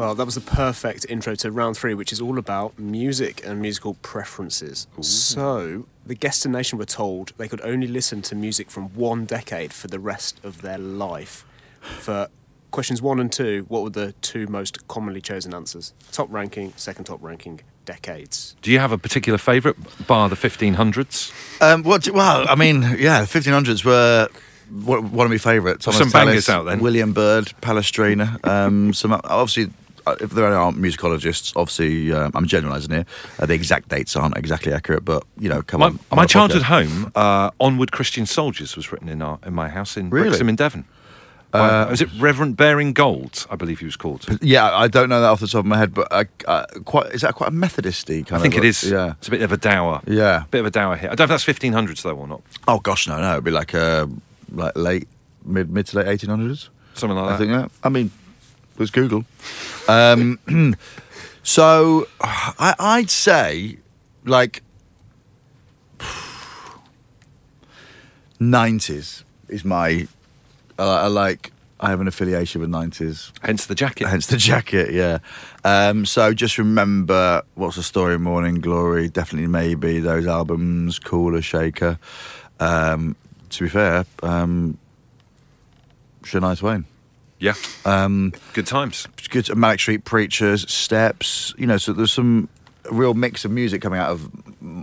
[0.00, 3.60] Well, that was the perfect intro to round three, which is all about music and
[3.60, 4.86] musical preferences.
[5.02, 9.88] So, the Guestination were told they could only listen to music from one decade for
[9.88, 11.44] the rest of their life.
[11.82, 12.28] For
[12.70, 15.92] questions one and two, what were the two most commonly chosen answers?
[16.12, 18.56] Top ranking, second top ranking, decades.
[18.62, 19.76] Do you have a particular favourite,
[20.06, 21.30] bar the 1500s?
[21.60, 22.08] Um, what?
[22.08, 24.30] Well, I mean, yeah, the 1500s were
[24.70, 25.84] one one of my favourites.
[25.84, 26.80] Thomas Some bangers out then.
[26.80, 28.42] William Byrd, Palestrina.
[28.46, 29.74] Um, some obviously.
[30.10, 33.06] Uh, If there aren't musicologists, obviously um, I'm generalising here.
[33.38, 35.98] Uh, the exact dates aren't exactly accurate, but you know, come My, on.
[36.10, 39.96] on my childhood home, uh, Onward Christian Soldiers, was written in our in my house
[39.96, 40.28] in Really?
[40.30, 40.84] Brixham in Devon.
[41.52, 43.46] By- was it Reverend Baring-Gould?
[43.50, 44.24] I believe he was called.
[44.40, 47.12] Yeah, I don't know that off the top of my head, but uh, uh, quite
[47.12, 48.62] is that quite a Methodisty kind I think of?
[48.64, 48.84] it is.
[48.84, 49.14] Yeah.
[49.18, 50.00] it's a bit of a dower.
[50.06, 50.44] Yeah.
[50.52, 51.10] bit of a dower hit.
[51.10, 52.42] I don't know if that's 1500s though or not.
[52.68, 54.06] Oh gosh, no, no, it'd be like uh,
[54.52, 55.08] like late
[55.44, 56.68] mid mid to late 1800s.
[56.94, 57.34] Something like I that.
[57.34, 57.70] I think that.
[57.82, 58.10] I mean,
[58.80, 59.24] let's Google.
[59.86, 60.40] Um,
[61.42, 63.78] so I, I'd say
[64.24, 64.62] like
[68.40, 70.08] nineties is my.
[70.78, 71.52] Uh, I like.
[71.82, 73.32] I have an affiliation with nineties.
[73.42, 74.06] Hence the jacket.
[74.08, 75.18] Hence the jacket, yeah.
[75.64, 78.18] Um, so just remember, what's the story?
[78.18, 81.98] Morning Glory, definitely, maybe those albums, Kula, Shaker.
[82.58, 83.16] Um,
[83.48, 84.76] to be fair, um,
[86.22, 86.84] Shania Twain.
[87.40, 87.54] Yeah,
[87.86, 89.08] Um, good times.
[89.30, 91.54] good Manic Street Preachers, Steps.
[91.56, 92.48] You know, so there's some
[92.90, 94.30] real mix of music coming out of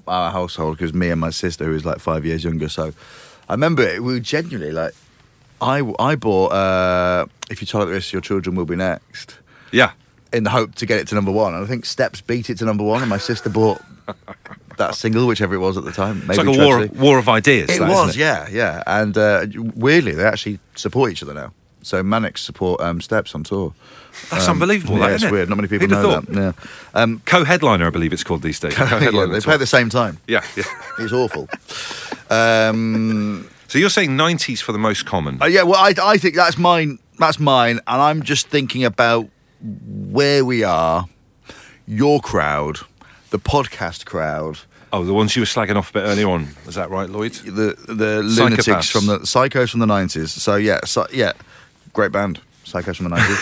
[0.07, 2.93] our household because me and my sister, who is like five years younger, so
[3.47, 4.01] I remember it.
[4.03, 4.93] We were genuinely like,
[5.61, 9.37] I I bought uh, "If You Tolerate This, Your Children Will Be Next"
[9.71, 9.91] Yeah,
[10.33, 12.57] in the hope to get it to number one, and I think Steps beat it
[12.59, 13.81] to number one, and my sister bought
[14.77, 16.17] that single, whichever it was at the time.
[16.19, 17.69] it's Maybe like a war war of ideas.
[17.69, 18.19] It that, was, it?
[18.19, 18.81] yeah, yeah.
[18.87, 19.45] And uh,
[19.75, 21.53] weirdly, they actually support each other now.
[21.87, 23.73] So Manics support um, Steps on tour.
[24.29, 24.95] That's Um, unbelievable.
[24.97, 25.31] Yeah, that, it's it?
[25.31, 25.49] weird.
[25.49, 26.25] Not many people Who'd have know thought?
[26.27, 26.55] that.
[26.95, 27.01] Yeah.
[27.01, 28.73] Um, Co-headliner, I believe it's called these days.
[28.75, 29.41] Co-headliner they tour.
[29.41, 30.17] play at the same time.
[30.27, 30.63] Yeah, yeah.
[30.99, 31.47] It's awful.
[32.29, 35.41] um, So you're saying 90s for the most common?
[35.41, 36.99] uh, yeah, well, I, I think that's mine.
[37.19, 39.27] That's mine, and I'm just thinking about
[39.61, 41.05] where we are,
[41.85, 42.77] your crowd,
[43.31, 44.59] the podcast crowd,
[44.93, 46.47] oh, the ones you were slagging off a bit earlier on.
[46.67, 47.33] Is that right, Lloyd?
[47.33, 50.31] the the lunatics from the psychos from the nineties.
[50.31, 51.33] So yeah, so, yeah,
[51.97, 53.41] great band, psychos from the nineties.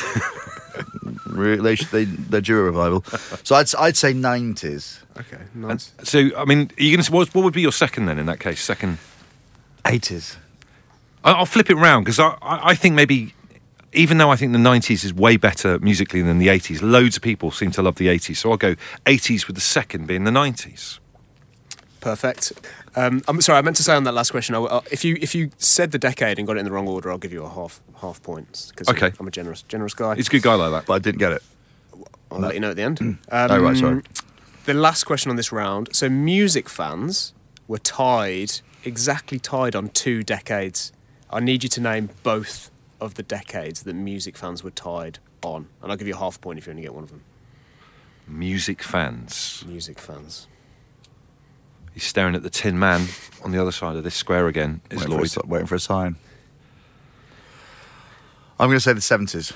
[1.27, 3.03] Re- they, should- they they're due a revival.
[3.43, 5.91] So I'd I'd say nineties, Okay, nice.
[6.03, 8.25] So, I mean, are you going to what, what would be your second then in
[8.27, 8.61] that case?
[8.63, 8.97] Second,
[9.85, 10.37] eighties.
[11.23, 13.33] I- I'll flip it round because I, I I think maybe.
[13.93, 17.23] Even though I think the 90s is way better musically than the 80s, loads of
[17.23, 18.35] people seem to love the 80s.
[18.35, 18.75] So I'll go
[19.05, 20.99] 80s with the second being the 90s.
[22.05, 22.53] Perfect.
[22.95, 24.53] Um, I'm sorry, I meant to say on that last question.
[24.53, 26.87] I, I, if you if you said the decade and got it in the wrong
[26.87, 29.11] order, I'll give you a half half points because Okay.
[29.19, 30.13] I'm a generous generous guy.
[30.15, 30.85] He's a good guy like that.
[30.85, 31.41] But I didn't get it.
[32.29, 33.01] I'll let you know at the end.
[33.01, 34.03] Um, Oh, right, sorry.
[34.65, 35.89] The last question on this round.
[35.93, 37.33] So music fans
[37.67, 38.51] were tied,
[38.83, 40.91] exactly tied on two decades.
[41.31, 42.69] I need you to name both
[43.01, 46.39] of the decades that music fans were tied on, and I'll give you a half
[46.39, 47.23] point if you only get one of them.
[48.27, 49.63] Music fans.
[49.67, 50.47] Music fans.
[51.95, 53.07] He's staring at the Tin Man
[53.43, 54.81] on the other side of this square again.
[54.91, 55.49] Is Waiting for, a, Lloyd?
[55.49, 56.17] waiting for a sign.
[58.59, 59.51] I'm going to say the seventies.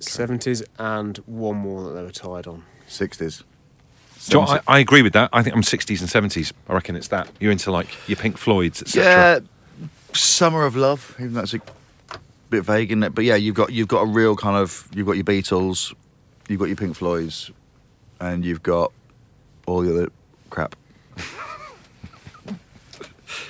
[0.00, 2.64] 70s and one more that they were tied on.
[2.86, 3.42] Sixties.
[4.26, 5.28] Do you know what, I, I agree with that.
[5.32, 6.52] I think I'm 60s and 70s.
[6.68, 7.28] I reckon it's that.
[7.40, 9.04] You're into like your Pink Floyds, etc.
[9.04, 11.16] Yeah, Summer of Love.
[11.18, 11.60] Even though that's a
[12.50, 13.14] bit vague, isn't it?
[13.14, 15.94] But yeah, you've got you've got a real kind of you've got your Beatles,
[16.48, 17.50] you've got your Pink Floyds,
[18.20, 18.92] and you've got
[19.68, 20.08] all the other
[20.50, 20.74] crap.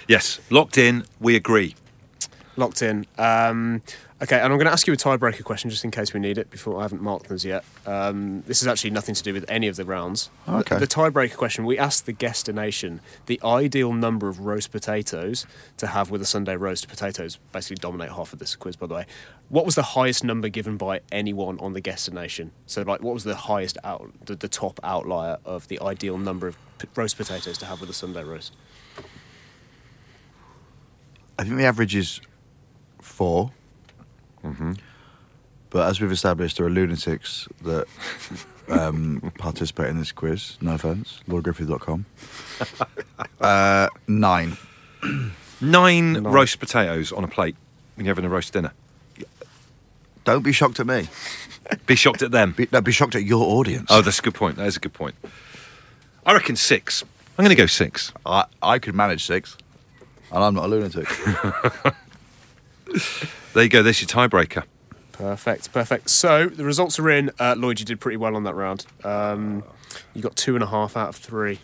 [0.09, 1.05] Yes, locked in.
[1.21, 1.75] We agree.
[2.57, 3.05] Locked in.
[3.19, 3.83] Um,
[4.23, 6.39] okay, and I'm going to ask you a tiebreaker question just in case we need
[6.39, 7.65] it before I haven't marked those yet.
[7.87, 10.31] Um, this is actually nothing to do with any of the rounds.
[10.49, 10.75] Okay.
[10.75, 15.47] The, the tiebreaker question we asked the Guestination the ideal number of roast potatoes
[15.77, 16.89] to have with a Sunday roast.
[16.89, 19.07] Potatoes basically dominate half of this quiz, by the way.
[19.49, 22.53] What was the highest number given by anyone on the Guestination?
[22.67, 26.47] So, like, what was the highest out, the, the top outlier of the ideal number
[26.49, 28.55] of p- roast potatoes to have with a Sunday roast?
[31.39, 32.21] I think the average is
[33.01, 33.53] 4
[34.45, 34.73] Mm-hmm.
[35.71, 37.87] But as we've established, there are lunatics that
[38.69, 40.57] um, participate in this quiz.
[40.61, 42.07] No offence, lloydgriffith.com.
[43.41, 44.57] Uh, nine.
[45.61, 47.55] Nine roast potatoes on a plate
[47.95, 48.73] when you're having a roast dinner.
[50.25, 51.09] Don't be shocked at me.
[51.87, 52.53] Be shocked at them.
[52.53, 53.89] Be, no, be shocked at your audience.
[53.91, 54.57] Oh, that's a good point.
[54.57, 55.15] That is a good point.
[56.25, 57.03] I reckon six.
[57.37, 58.13] I'm going to go six.
[58.25, 59.57] I, I could manage six,
[60.33, 61.09] and I'm not a lunatic.
[63.55, 63.83] There you go.
[63.83, 64.65] There's your tiebreaker.
[65.13, 66.11] Perfect, perfect.
[66.11, 67.31] So the results are in.
[67.41, 68.87] Uh, Lloyd, you did pretty well on that round.
[69.03, 69.65] Um,
[70.15, 71.59] you got two and a half out of three.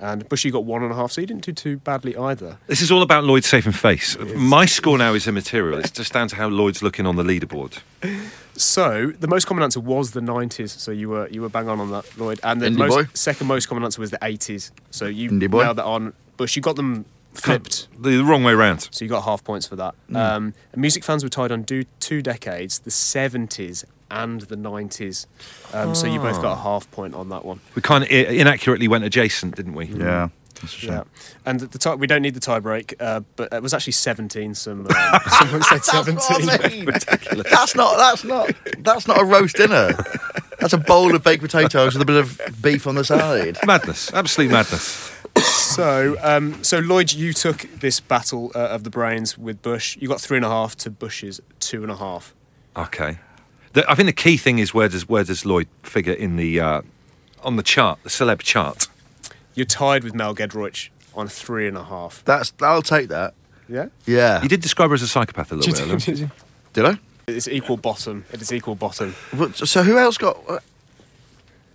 [0.00, 2.58] And Bushy you got one and a half, so you didn't do too badly either.
[2.66, 4.18] This is all about Lloyd's safe and face.
[4.34, 5.78] My score now is immaterial.
[5.78, 7.78] It's just down to how Lloyd's looking on the leaderboard.
[8.54, 11.78] So the most common answer was the 90s, so you were you were bang on
[11.78, 12.40] on that, Lloyd.
[12.42, 15.62] And the most, second most common answer was the 80s, so you Indie boy.
[15.62, 16.14] nailed that on.
[16.36, 17.88] Bush, you got them flipped.
[18.00, 18.88] The wrong way round.
[18.90, 19.94] So you got half points for that.
[20.08, 20.16] Hmm.
[20.16, 25.26] Um, music fans were tied on do, two decades, the 70s and the 90s.
[25.72, 27.60] Um, So you both got a half point on that one.
[27.74, 29.86] We kind of inaccurately went adjacent, didn't we?
[29.86, 30.28] yeah,
[30.60, 30.90] that's a shame.
[30.90, 31.02] Yeah.
[31.46, 34.54] And the tie, we don't need the tie break, uh, but it was actually 17.
[34.54, 36.84] Some um, someone said 17.
[37.50, 37.96] That's not.
[37.96, 38.52] That's not.
[38.78, 39.92] That's not a roast dinner.
[40.60, 43.58] That's a bowl of baked potatoes with a bit of beef on the side.
[43.66, 44.12] Madness.
[44.12, 45.11] Absolute madness.
[45.74, 49.96] So, um, so Lloyd, you took this battle uh, of the brains with Bush.
[50.00, 52.34] You got three and a half to Bush's two and a half.
[52.76, 53.18] Okay.
[53.72, 56.60] The, I think the key thing is where does where does Lloyd figure in the
[56.60, 56.82] uh,
[57.42, 58.86] on the chart, the celeb chart?
[59.54, 62.22] You're tied with Mel Giedroyc on three and a half.
[62.24, 62.52] That's.
[62.60, 63.34] I'll take that.
[63.68, 63.86] Yeah.
[64.06, 64.42] Yeah.
[64.42, 66.08] You did describe her as a psychopath a little bit.
[66.08, 66.30] Ellen.
[66.74, 66.98] Did I?
[67.26, 68.24] It's equal bottom.
[68.32, 69.14] It is equal bottom.
[69.34, 70.46] What- So who else got?
[70.48, 70.62] what?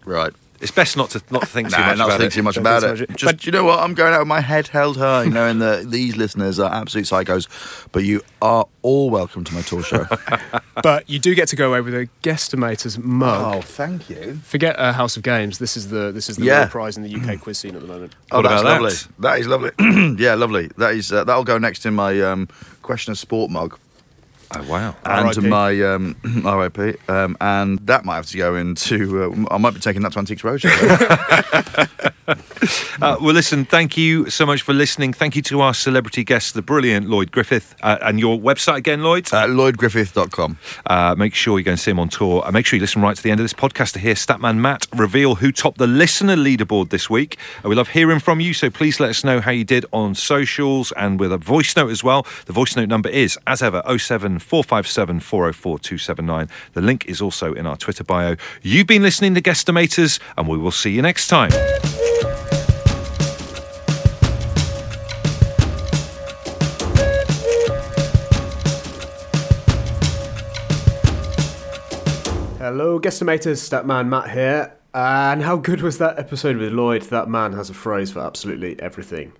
[0.05, 0.33] Right.
[0.59, 2.35] It's best not to not to think too Nah, much not about think it.
[2.35, 3.09] too much about it.
[3.09, 3.09] much.
[3.19, 3.79] Just, But- you know what?
[3.79, 7.47] I'm going out with my head held high, knowing that these listeners are absolute psychos.
[7.91, 10.05] But you are all welcome to my tour show.
[10.83, 13.55] But you do get to go away with a guestimator's mug.
[13.55, 14.39] oh, thank you.
[14.43, 15.57] Forget uh, House of Games.
[15.57, 16.59] This is the this is the Yeah.
[16.59, 18.13] real prize in the UK quiz scene at the moment.
[18.31, 18.91] Oh, What that's about lovely.
[18.91, 19.07] that?
[19.21, 19.71] That is lovely.
[20.23, 20.67] yeah, lovely.
[20.77, 22.47] That is uh, that'll go next in my um,
[22.83, 23.79] question of sport mug.
[24.55, 24.95] Oh wow.
[25.03, 29.23] and to my um, RIP, um, and that might have to go into.
[29.23, 30.73] Uh, I might be taking that to Antiques Roadshow.
[32.99, 35.13] Uh, well, listen, thank you so much for listening.
[35.13, 37.75] Thank you to our celebrity guest, the brilliant Lloyd Griffith.
[37.81, 39.31] Uh, and your website again, Lloyd?
[39.31, 40.57] uh, LloydGriffith.com.
[40.85, 42.41] Uh, make sure you go and see him on tour.
[42.43, 44.57] And make sure you listen right to the end of this podcast to hear Statman
[44.57, 47.37] Matt reveal who topped the listener leaderboard this week.
[47.63, 50.15] Uh, we love hearing from you, so please let us know how you did on
[50.15, 52.25] socials and with a voice note as well.
[52.47, 53.83] The voice note number is, as ever,
[54.39, 56.49] 07457 404 279.
[56.73, 58.35] The link is also in our Twitter bio.
[58.61, 61.51] You've been listening to Guestimators, and we will see you next time.
[72.59, 73.61] Hello, guestimators.
[73.65, 74.73] Statman Matt here.
[74.93, 77.03] And how good was that episode with Lloyd?
[77.03, 79.31] That man has a phrase for absolutely everything.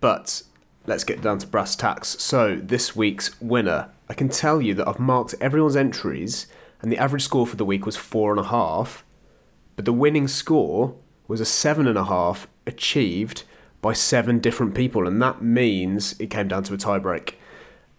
[0.00, 0.42] But
[0.86, 2.16] let's get down to brass tacks.
[2.20, 3.90] So, this week's winner.
[4.08, 6.46] I can tell you that I've marked everyone's entries,
[6.80, 9.04] and the average score for the week was four and a half.
[9.76, 10.96] But the winning score
[11.28, 13.44] was a seven and a half achieved
[13.80, 17.34] by seven different people, and that means it came down to a tiebreak.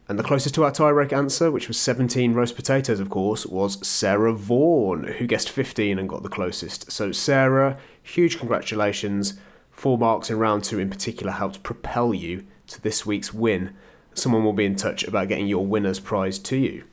[0.07, 3.85] And the closest to our tiebreak answer, which was 17 roast potatoes, of course, was
[3.87, 6.91] Sarah Vaughan, who guessed 15 and got the closest.
[6.91, 9.35] So, Sarah, huge congratulations.
[9.71, 13.75] Four marks in round two in particular helped propel you to this week's win.
[14.13, 16.83] Someone will be in touch about getting your winner's prize to you.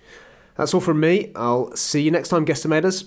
[0.56, 1.32] That's all from me.
[1.34, 3.06] I'll see you next time, guestimators.